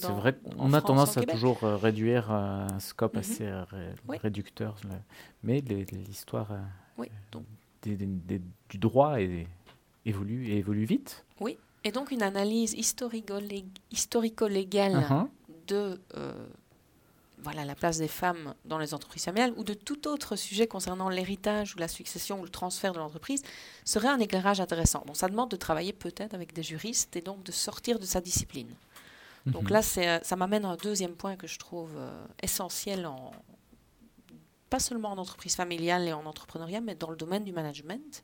c'est 0.00 0.12
vrai 0.12 0.34
qu'on 0.34 0.72
a 0.72 0.80
tendance 0.80 1.16
à 1.16 1.22
toujours 1.22 1.62
euh, 1.64 1.76
réduire 1.76 2.30
euh, 2.30 2.66
un 2.70 2.80
scope 2.80 3.14
mhm. 3.14 3.20
assez 3.20 3.46
euh, 3.46 3.64
réducteur, 4.08 4.76
mais 5.42 5.60
l'histoire 5.60 6.52
du 7.82 8.78
droit 8.78 9.16
évolue 10.04 10.48
et 10.48 10.58
évolue 10.58 10.84
vite. 10.84 11.24
Oui, 11.40 11.58
et 11.84 11.92
donc 11.92 12.10
une 12.10 12.22
analyse 12.22 12.74
historico-légale 12.74 14.94
uh-huh. 14.94 15.28
de 15.66 16.00
voilà, 17.42 17.64
la 17.64 17.74
place 17.74 17.98
des 17.98 18.08
femmes 18.08 18.54
dans 18.64 18.78
les 18.78 18.94
entreprises 18.94 19.24
familiales 19.24 19.52
ou 19.56 19.64
de 19.64 19.74
tout 19.74 20.08
autre 20.08 20.36
sujet 20.36 20.66
concernant 20.66 21.08
l'héritage 21.08 21.74
ou 21.74 21.78
la 21.78 21.88
succession 21.88 22.40
ou 22.40 22.44
le 22.44 22.48
transfert 22.48 22.92
de 22.92 22.98
l'entreprise 22.98 23.42
serait 23.84 24.08
un 24.08 24.20
éclairage 24.20 24.60
intéressant. 24.60 25.02
Donc 25.06 25.16
ça 25.16 25.28
demande 25.28 25.50
de 25.50 25.56
travailler 25.56 25.92
peut-être 25.92 26.34
avec 26.34 26.52
des 26.52 26.62
juristes 26.62 27.16
et 27.16 27.20
donc 27.20 27.42
de 27.42 27.52
sortir 27.52 27.98
de 27.98 28.04
sa 28.04 28.20
discipline. 28.20 28.68
Donc 29.46 29.64
mhm. 29.64 29.70
là, 29.70 29.80
euh, 29.98 30.20
ça 30.22 30.36
m'amène 30.36 30.64
à 30.64 30.68
un 30.68 30.76
deuxième 30.76 31.14
point 31.14 31.36
que 31.36 31.46
je 31.46 31.58
trouve 31.58 31.90
euh, 31.96 32.24
essentiel, 32.42 33.06
en, 33.06 33.32
pas 34.70 34.78
seulement 34.78 35.10
en 35.10 35.18
entreprise 35.18 35.56
familiale 35.56 36.06
et 36.06 36.12
en 36.12 36.24
entrepreneuriat, 36.24 36.80
mais 36.80 36.94
dans 36.94 37.10
le 37.10 37.16
domaine 37.16 37.44
du 37.44 37.52
management. 37.52 38.22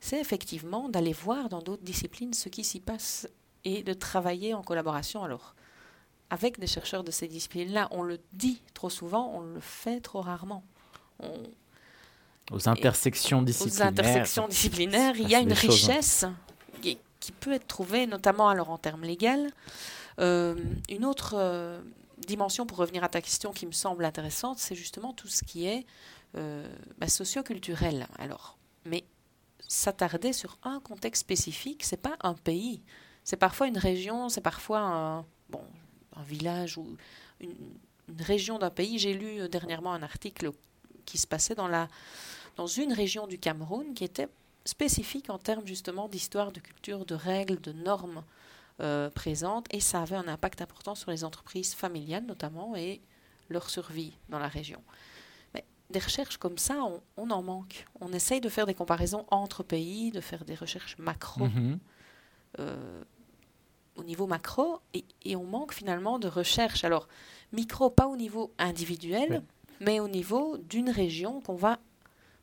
C'est 0.00 0.20
effectivement 0.20 0.90
d'aller 0.90 1.14
voir 1.14 1.48
dans 1.48 1.62
d'autres 1.62 1.82
disciplines 1.82 2.34
ce 2.34 2.50
qui 2.50 2.62
s'y 2.62 2.80
passe 2.80 3.26
et 3.64 3.82
de 3.82 3.94
travailler 3.94 4.52
en 4.52 4.62
collaboration. 4.62 5.24
Alors, 5.24 5.54
avec 6.34 6.58
des 6.58 6.66
chercheurs 6.66 7.04
de 7.04 7.12
ces 7.12 7.28
disciplines-là. 7.28 7.86
On 7.92 8.02
le 8.02 8.18
dit 8.32 8.60
trop 8.74 8.90
souvent, 8.90 9.30
on 9.34 9.40
le 9.40 9.60
fait 9.60 10.00
trop 10.00 10.20
rarement. 10.20 10.64
aux 12.50 12.68
intersections 12.68 13.40
disciplinaires. 13.40 13.86
Aux 13.86 13.88
intersections 13.88 14.48
disciplinaires, 14.48 15.14
il 15.16 15.28
y 15.28 15.36
a 15.36 15.38
une 15.38 15.52
hein. 15.52 15.54
richesse 15.54 16.26
qui, 16.82 16.98
peut 17.40 17.52
être 17.52 17.68
trouvée, 17.68 18.06
notamment 18.06 18.48
alors 18.48 18.68
en 18.68 18.78
termes 18.78 19.04
légaux. 19.04 19.48
Euh, 20.18 20.56
une 20.90 21.04
autre 21.06 21.34
euh, 21.38 21.80
dimension, 22.26 22.66
pour 22.66 22.78
revenir 22.78 23.04
à 23.04 23.08
ta 23.08 23.22
question, 23.22 23.52
qui 23.52 23.64
me 23.64 23.72
semble 23.72 24.04
intéressante, 24.04 24.58
c'est 24.58 24.74
justement 24.74 25.12
tout 25.14 25.28
ce 25.28 25.44
qui 25.44 25.66
est 25.66 25.86
euh, 26.36 26.68
bah, 26.98 27.08
socioculturel. 27.08 28.08
Alors, 28.18 28.58
mais 28.84 29.04
s'attarder 29.68 30.32
sur 30.32 30.58
un 30.64 30.80
contexte 30.80 31.20
spécifique, 31.20 31.84
c'est 31.84 31.96
pas 31.96 32.16
un 32.22 32.34
pays. 32.34 32.82
C'est 33.22 33.38
parfois 33.38 33.68
une 33.68 33.78
région, 33.78 34.28
c'est 34.28 34.42
parfois 34.42 34.80
un, 34.80 35.24
bon, 35.48 35.62
un 36.16 36.22
village 36.22 36.78
ou 36.78 36.96
une, 37.40 37.54
région 38.20 38.58
d'un 38.58 38.70
pays. 38.70 38.98
J'ai 38.98 39.14
lu 39.14 39.40
euh, 39.40 39.48
dernièrement 39.48 39.92
un 39.92 40.02
article 40.02 40.50
qui 41.06 41.18
se 41.18 41.26
passait 41.26 41.54
dans, 41.54 41.68
la, 41.68 41.88
dans 42.56 42.66
une 42.66 42.92
région 42.92 43.26
du 43.26 43.38
Cameroun 43.38 43.94
qui 43.94 44.04
était 44.04 44.28
spécifique 44.64 45.30
en 45.30 45.38
termes 45.38 45.66
justement 45.66 46.08
d'histoire, 46.08 46.52
de 46.52 46.60
culture, 46.60 47.04
de 47.04 47.14
règles, 47.14 47.60
de 47.60 47.72
normes 47.72 48.24
euh, 48.80 49.10
présentes, 49.10 49.66
et 49.70 49.80
ça 49.80 50.02
avait 50.02 50.16
un 50.16 50.28
impact 50.28 50.60
important 50.62 50.94
sur 50.94 51.10
les 51.10 51.22
entreprises 51.22 51.74
familiales 51.74 52.24
notamment 52.24 52.74
et 52.74 53.00
leur 53.48 53.70
survie 53.70 54.16
dans 54.28 54.38
la 54.38 54.48
région. 54.48 54.82
Mais 55.52 55.64
des 55.90 55.98
recherches 55.98 56.38
comme 56.38 56.58
ça, 56.58 56.82
on, 57.16 57.30
en 57.30 57.42
manque. 57.42 57.86
On 58.00 58.12
essaye 58.12 58.40
de 58.40 58.48
faire 58.48 58.66
des 58.66 58.74
comparaisons 58.74 59.26
entre 59.30 59.62
pays, 59.62 60.10
de 60.10 60.20
faire 60.20 60.44
des 60.44 60.54
recherches 60.54 60.96
macro. 60.98 61.46
Mm-hmm. 61.46 61.78
Euh, 62.60 63.04
au 63.96 64.04
niveau 64.04 64.26
macro 64.26 64.80
et, 64.92 65.36
on 65.36 65.44
manque 65.44 65.72
finalement 65.72 66.18
de 66.18 66.28
recherche. 66.28 66.84
Alors, 66.84 67.08
micro, 67.52 67.90
pas 67.90 68.06
au 68.06 68.16
niveau 68.16 68.52
individuel, 68.58 69.42
mais 69.80 70.00
au 70.00 70.08
niveau 70.08 70.58
d'une 70.58 70.90
région 70.90 71.40
qu'on 71.40 71.56
va 71.56 71.78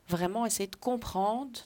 vraiment 0.08 0.46
essayer 0.46 0.66
de 0.66 0.76
comprendre, 0.76 1.60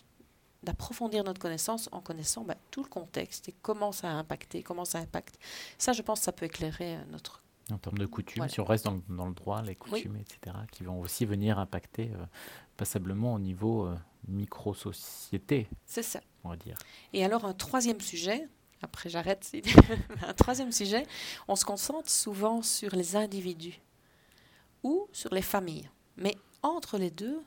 d'approfondir 0.63 1.25
notre 1.25 1.41
connaissance 1.41 1.89
en 1.93 2.01
connaissant 2.01 2.45
bah, 2.45 2.57
tout 2.71 2.83
le 2.83 2.89
contexte 2.89 3.49
et 3.49 3.55
comment 3.63 3.93
ça 3.93 4.11
a 4.11 4.15
impacté, 4.15 4.63
comment 4.63 4.85
ça 4.85 4.99
impacte. 4.99 5.39
Ça, 5.79 5.93
je 5.93 6.03
pense, 6.03 6.21
ça 6.21 6.33
peut 6.33 6.47
éclairer 6.47 6.97
euh, 6.97 7.05
notre... 7.11 7.43
En 7.73 7.79
termes 7.79 7.99
de 7.99 8.07
coutumes, 8.07 8.49
si 8.49 8.61
on 8.61 8.65
reste 8.65 8.85
dans, 8.85 9.27
le 9.27 9.35
droit, 9.35 9.61
les 9.63 9.75
coutumes, 9.75 10.17
etc., 10.17 10.57
qui 10.71 10.85
vont 10.85 11.01
aussi 11.01 11.25
venir 11.25 11.59
impacter 11.59 12.13
euh, 12.15 12.25
passablement 12.77 13.35
au 13.35 13.41
niveau 13.41 13.87
euh, 13.87 13.97
micro-société. 14.29 15.69
C'est 15.85 16.05
ça. 16.05 16.21
On 16.45 16.51
va 16.51 16.57
dire. 16.57 16.77
Et 17.13 17.25
alors, 17.25 17.45
un 17.45 17.55
troisième 17.55 18.01
sujet, 18.01 18.49
après 18.83 19.09
j'arrête, 19.09 19.51
un 20.27 20.35
troisième 20.35 20.73
sujet, 20.73 21.07
on 21.49 21.57
se 21.57 21.65
concentre 21.65 22.11
souvent 22.11 22.63
sur 22.63 22.95
les 22.95 23.17
individus 23.17 23.81
ou 24.83 25.09
sur 25.13 25.33
les 25.35 25.43
familles. 25.43 25.89
Mais 26.17 26.37
entre 26.63 26.99
les 26.99 27.11
deux, 27.11 27.41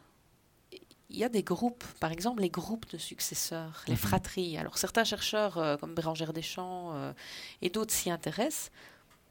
il 1.09 1.17
y 1.17 1.23
a 1.23 1.29
des 1.29 1.43
groupes, 1.43 1.83
par 1.99 2.11
exemple 2.11 2.41
les 2.41 2.49
groupes 2.49 2.89
de 2.91 2.97
successeurs, 2.97 3.83
les 3.87 3.93
mhm. 3.93 3.99
fratries. 3.99 4.57
Alors 4.57 4.77
certains 4.77 5.03
chercheurs 5.03 5.57
euh, 5.57 5.77
comme 5.77 5.95
Bérangère 5.95 6.33
Deschamps 6.33 6.93
euh, 6.93 7.13
et 7.61 7.69
d'autres 7.69 7.93
s'y 7.93 8.11
intéressent, 8.11 8.71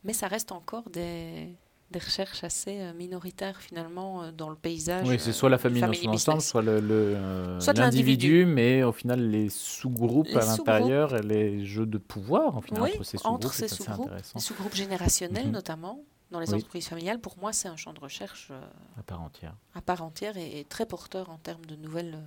mais 0.04 0.12
ça 0.12 0.28
reste 0.28 0.52
encore 0.52 0.90
des, 0.90 1.54
des 1.90 1.98
recherches 1.98 2.44
assez 2.44 2.80
euh, 2.80 2.92
minoritaires 2.92 3.60
finalement 3.60 4.22
euh, 4.22 4.32
dans 4.32 4.50
le 4.50 4.56
paysage. 4.56 5.08
Oui, 5.08 5.18
c'est 5.18 5.32
soit 5.32 5.48
la 5.48 5.58
famille, 5.58 5.80
dans 5.80 5.92
son 5.92 6.32
ensemble, 6.32 6.42
soit 6.42 7.72
l'individu, 7.72 8.44
le, 8.44 8.46
mais 8.46 8.82
au 8.82 8.92
final 8.92 9.30
les 9.30 9.48
sous-groupes 9.48 10.28
à 10.34 10.44
l'intérieur 10.44 11.14
et 11.16 11.22
les 11.22 11.64
jeux 11.64 11.86
de 11.86 11.98
pouvoir 11.98 12.56
en 12.56 12.60
final, 12.60 12.82
entre 12.82 13.04
ces 13.04 13.16
sous-groupes. 13.16 13.34
Entre 13.34 13.54
ces 13.54 13.68
sous-groupes, 13.68 14.10
les 14.34 14.40
sous-groupes 14.40 14.74
générationnels 14.74 15.46
mhm. 15.46 15.52
notamment, 15.52 16.04
dans 16.30 16.40
les 16.40 16.52
entreprises 16.52 16.88
familiales, 16.88 17.20
pour 17.20 17.38
moi 17.38 17.52
c'est 17.52 17.68
un 17.68 17.76
champ 17.76 17.94
de 17.94 18.00
recherche 18.00 18.48
euh, 18.50 18.60
à 18.98 19.02
part 19.02 19.22
entière. 19.22 19.54
À 19.74 19.80
part 19.80 20.02
entière 20.02 20.36
et, 20.36 20.66
très 20.68 20.84
porteur 20.84 21.30
en 21.30 21.38
termes 21.38 21.64
de 21.64 21.76
nouvelles 21.76 22.18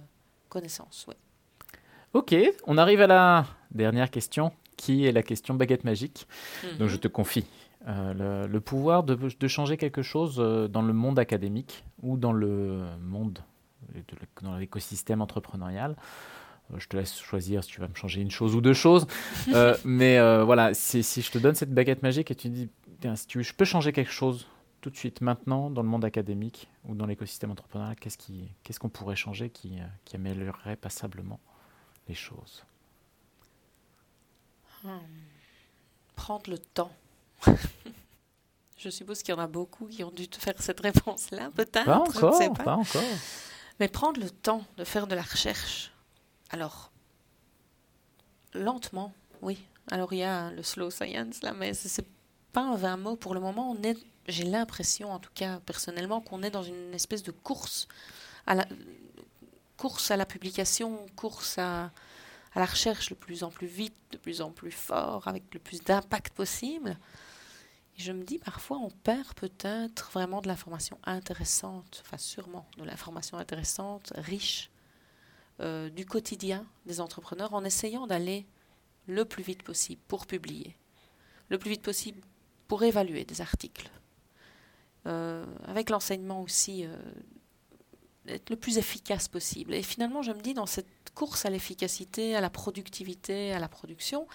connaissances. 0.49 1.05
Ouais. 1.07 1.17
Ok, 2.13 2.35
on 2.65 2.77
arrive 2.79 3.01
à 3.01 3.07
la 3.07 3.45
dernière 3.69 4.09
question 4.09 4.51
qui 4.75 5.05
est 5.05 5.11
la 5.11 5.21
question 5.21 5.53
baguette 5.53 5.83
magique. 5.83 6.27
Donc 6.79 6.87
je 6.89 6.95
mhm. 6.95 7.01
te 7.01 7.07
confie 7.07 7.45
euh, 7.87 8.47
le, 8.47 8.61
pouvoir 8.61 9.03
de, 9.03 9.47
changer 9.47 9.75
quelque 9.75 10.03
chose 10.03 10.35
euh, 10.37 10.67
dans 10.67 10.83
le 10.83 10.93
monde 10.93 11.17
académique 11.17 11.83
ou 12.03 12.15
dans 12.15 12.31
le 12.31 12.83
monde, 13.01 13.39
dans 14.43 14.55
l'écosystème 14.57 15.19
entrepreneurial. 15.21 15.95
Euh, 16.71 16.75
je 16.77 16.87
te 16.87 16.95
laisse 16.95 17.19
choisir 17.19 17.63
si 17.63 17.71
tu 17.71 17.81
vas 17.81 17.87
me 17.87 17.95
changer 17.95 18.21
une 18.21 18.29
chose 18.29 18.55
ou 18.55 18.61
deux 18.61 18.73
choses. 18.73 19.07
mais 19.85 20.19
voilà, 20.43 20.75
si, 20.75 21.01
si, 21.01 21.21
je 21.21 21.31
te 21.31 21.39
donne 21.39 21.55
cette 21.55 21.73
baguette 21.73 22.03
magique 22.03 22.29
et 22.29 22.35
tu 22.35 22.49
dis, 22.49 22.69
si 23.15 23.27
tu, 23.27 23.43
je 23.43 23.53
peux 23.53 23.65
changer 23.65 23.91
quelque 23.93 24.11
chose 24.11 24.47
tout 24.81 24.89
de 24.89 24.97
suite, 24.97 25.21
maintenant, 25.21 25.69
dans 25.69 25.81
le 25.81 25.89
monde 25.89 26.05
académique 26.05 26.67
ou 26.85 26.95
dans 26.95 27.05
l'écosystème 27.05 27.51
entrepreneurial, 27.51 27.95
qu'est-ce 27.99 28.79
qu'on 28.79 28.89
pourrait 28.89 29.15
changer 29.15 29.49
qui, 29.49 29.77
qui, 30.05 30.15
améliorerait 30.15 30.75
passablement 30.75 31.39
les 32.07 32.15
choses? 32.15 32.63
Hmm. 34.83 34.97
Prendre 36.15 36.49
le 36.49 36.57
temps 36.57 36.91
je 38.77 38.89
suppose 38.89 39.21
qu'il 39.21 39.33
y 39.33 39.37
en 39.37 39.41
a 39.41 39.47
beaucoup 39.47 39.85
qui 39.85 40.03
ont 40.03 40.11
dû 40.11 40.27
te 40.27 40.37
faire 40.37 40.55
cette 40.59 40.79
réponse-là, 40.79 41.51
peut-être. 41.55 41.85
Pas 41.85 41.99
encore, 41.99 42.53
pas. 42.53 42.75
encore. 42.75 43.03
Mais 43.79 43.87
prendre 43.87 44.19
le 44.19 44.29
temps 44.29 44.63
de 44.77 44.83
faire 44.83 45.07
de 45.07 45.15
la 45.15 45.21
recherche. 45.21 45.91
Alors, 46.49 46.91
lentement, 48.53 49.13
oui. 49.41 49.63
Alors, 49.89 50.13
il 50.13 50.19
y 50.19 50.23
a 50.23 50.51
le 50.51 50.63
slow 50.63 50.89
science, 50.89 51.41
là, 51.41 51.53
mais 51.53 51.73
c'est 51.73 52.05
pas 52.53 52.61
un 52.61 52.75
vain 52.75 52.97
mot. 52.97 53.15
Pour 53.15 53.33
le 53.33 53.39
moment, 53.39 53.71
on 53.71 53.81
est, 53.83 53.97
j'ai 54.27 54.43
l'impression, 54.43 55.11
en 55.11 55.19
tout 55.19 55.31
cas 55.33 55.59
personnellement, 55.65 56.21
qu'on 56.21 56.43
est 56.43 56.51
dans 56.51 56.63
une 56.63 56.93
espèce 56.93 57.23
de 57.23 57.31
course 57.31 57.87
à 58.47 58.55
la, 58.55 58.65
course 59.77 60.11
à 60.11 60.17
la 60.17 60.25
publication, 60.25 61.05
course 61.15 61.57
à, 61.57 61.91
à 62.53 62.59
la 62.59 62.65
recherche 62.65 63.09
de 63.09 63.15
plus 63.15 63.43
en 63.43 63.49
plus 63.49 63.67
vite, 63.67 63.95
de 64.11 64.17
plus 64.17 64.41
en 64.41 64.51
plus 64.51 64.71
fort, 64.71 65.27
avec 65.27 65.43
le 65.53 65.59
plus 65.59 65.83
d'impact 65.83 66.33
possible 66.33 66.97
je 67.97 68.11
me 68.11 68.23
dis 68.23 68.39
parfois 68.39 68.77
on 68.77 68.89
perd 68.89 69.33
peut-être 69.33 70.11
vraiment 70.11 70.41
de 70.41 70.47
l'information 70.47 70.97
intéressante, 71.03 72.03
enfin 72.05 72.17
sûrement 72.17 72.67
de 72.77 72.83
l'information 72.83 73.37
intéressante, 73.37 74.13
riche 74.15 74.71
euh, 75.59 75.89
du 75.89 76.05
quotidien 76.05 76.65
des 76.85 77.01
entrepreneurs 77.01 77.53
en 77.53 77.63
essayant 77.63 78.07
d'aller 78.07 78.45
le 79.07 79.25
plus 79.25 79.43
vite 79.43 79.63
possible 79.63 80.01
pour 80.07 80.25
publier, 80.25 80.75
le 81.49 81.57
plus 81.57 81.71
vite 81.71 81.81
possible 81.81 82.21
pour 82.67 82.83
évaluer 82.83 83.25
des 83.25 83.41
articles, 83.41 83.89
euh, 85.07 85.45
avec 85.65 85.89
l'enseignement 85.89 86.41
aussi 86.41 86.85
euh, 86.85 86.95
être 88.27 88.49
le 88.49 88.55
plus 88.55 88.77
efficace 88.77 89.27
possible. 89.27 89.73
Et 89.73 89.83
finalement, 89.83 90.21
je 90.21 90.31
me 90.31 90.41
dis, 90.41 90.53
dans 90.53 90.65
cette 90.65 90.87
course 91.13 91.45
à 91.45 91.49
l'efficacité, 91.49 92.35
à 92.35 92.41
la 92.41 92.49
productivité, 92.49 93.53
à 93.53 93.59
la 93.59 93.67
production, 93.67 94.27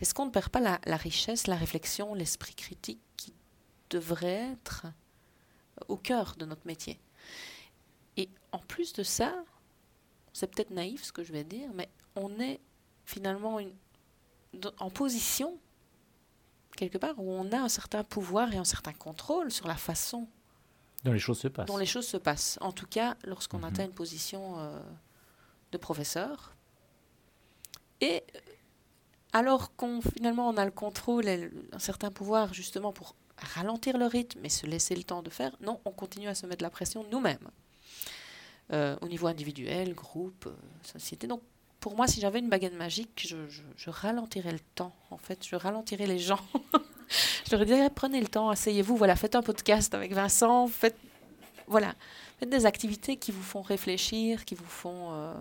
est-ce 0.00 0.14
qu'on 0.14 0.26
ne 0.26 0.30
perd 0.30 0.48
pas 0.48 0.60
la 0.60 0.96
richesse, 0.96 1.46
la 1.46 1.56
réflexion, 1.56 2.14
l'esprit 2.14 2.54
critique 2.54 3.00
devrait 3.90 4.52
être 4.52 4.86
au 5.88 5.96
cœur 5.96 6.34
de 6.38 6.44
notre 6.44 6.66
métier? 6.66 7.00
Et 8.16 8.28
en 8.52 8.58
plus 8.58 8.92
de 8.92 9.02
ça, 9.02 9.34
c'est 10.32 10.48
peut-être 10.48 10.70
naïf 10.70 11.04
ce 11.04 11.12
que 11.12 11.22
je 11.22 11.32
vais 11.32 11.44
dire, 11.44 11.70
mais 11.74 11.88
on 12.16 12.38
est 12.40 12.60
finalement 13.04 13.58
une, 13.60 13.72
en 14.78 14.90
position, 14.90 15.58
quelque 16.76 16.98
part, 16.98 17.18
où 17.18 17.30
on 17.30 17.50
a 17.52 17.58
un 17.58 17.68
certain 17.68 18.04
pouvoir 18.04 18.52
et 18.52 18.56
un 18.56 18.64
certain 18.64 18.92
contrôle 18.92 19.50
sur 19.50 19.66
la 19.66 19.76
façon 19.76 20.28
dont 21.04 21.12
les 21.12 21.18
choses 21.18 21.38
se 21.38 21.48
passent. 21.48 21.66
Dont 21.66 21.76
les 21.76 21.86
choses 21.86 22.06
se 22.06 22.16
passent. 22.16 22.58
En 22.60 22.72
tout 22.72 22.86
cas, 22.86 23.16
lorsqu'on 23.24 23.58
mhm. 23.58 23.64
atteint 23.64 23.84
une 23.84 23.92
position 23.92 24.58
euh, 24.58 24.80
de 25.74 25.78
professeur. 25.78 26.54
Et 28.00 28.22
euh, 28.34 28.38
alors 29.32 29.74
qu'on 29.76 30.00
finalement 30.00 30.48
on 30.48 30.56
a 30.56 30.64
le 30.64 30.70
contrôle 30.70 31.28
et 31.28 31.50
un 31.72 31.78
certain 31.78 32.10
pouvoir 32.10 32.54
justement 32.54 32.92
pour 32.92 33.14
ralentir 33.36 33.98
le 33.98 34.06
rythme 34.06 34.44
et 34.44 34.48
se 34.48 34.66
laisser 34.66 34.94
le 34.94 35.04
temps 35.04 35.22
de 35.22 35.30
faire. 35.30 35.54
Non, 35.60 35.80
on 35.84 35.90
continue 35.90 36.28
à 36.28 36.34
se 36.34 36.46
mettre 36.46 36.62
la 36.62 36.70
pression 36.70 37.04
nous-mêmes. 37.10 37.50
Euh, 38.72 38.96
au 39.02 39.08
niveau 39.08 39.26
individuel, 39.26 39.92
groupe, 39.94 40.46
euh, 40.46 40.54
société. 40.82 41.26
Donc, 41.26 41.42
pour 41.80 41.94
moi, 41.96 42.06
si 42.06 42.18
j'avais 42.18 42.38
une 42.38 42.48
baguette 42.48 42.72
magique, 42.72 43.26
je, 43.28 43.90
ralentirais 43.90 44.52
le 44.52 44.60
temps. 44.74 44.94
En 45.10 45.18
fait, 45.18 45.46
je 45.46 45.54
ralentirais 45.54 46.06
les 46.06 46.18
gens. 46.18 46.40
je 47.46 47.54
leur 47.54 47.66
dirais 47.66 47.90
prenez 47.94 48.22
le 48.22 48.26
temps, 48.26 48.48
asseyez-vous, 48.48 48.96
voilà, 48.96 49.16
faites 49.16 49.34
un 49.34 49.42
podcast 49.42 49.92
avec 49.92 50.14
Vincent, 50.14 50.66
faites, 50.68 50.96
voilà, 51.66 51.94
faites 52.38 52.48
des 52.48 52.64
activités 52.64 53.18
qui 53.18 53.32
vous 53.32 53.42
font 53.42 53.60
réfléchir, 53.60 54.46
qui 54.46 54.54
vous 54.54 54.64
font, 54.64 55.34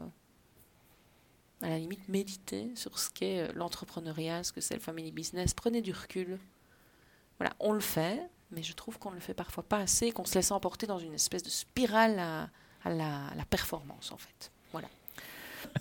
à 1.64 1.70
la 1.70 1.80
limite, 1.80 2.08
méditer 2.10 2.70
sur 2.76 3.00
ce 3.00 3.10
qu'est 3.10 3.40
euh, 3.40 3.48
l'entrepreneuriat, 3.56 4.44
ce 4.44 4.52
que 4.52 4.60
c'est 4.62 4.76
le 4.76 4.82
family 4.82 5.12
business. 5.12 5.54
Prenez 5.54 5.82
du 5.82 5.94
recul. 5.94 6.40
Voilà, 7.40 7.54
on 7.60 7.72
le 7.72 7.80
fait, 7.80 8.20
mais 8.52 8.62
je 8.64 8.74
trouve 8.74 8.98
qu'on 9.00 9.12
ne 9.12 9.16
le 9.16 9.22
fait 9.22 9.34
parfois 9.34 9.64
pas 9.64 9.78
assez, 9.78 10.12
qu'on 10.12 10.26
se 10.26 10.36
laisse 10.36 10.52
emporter 10.52 10.86
dans 10.88 11.00
une 11.00 11.14
espèce 11.14 11.44
de 11.44 11.50
spirale 11.50 12.20
à, 12.20 12.50
la, 12.86 13.46
performance, 13.50 14.12
en 14.12 14.18
fait. 14.18 14.52
Voilà. 14.72 14.90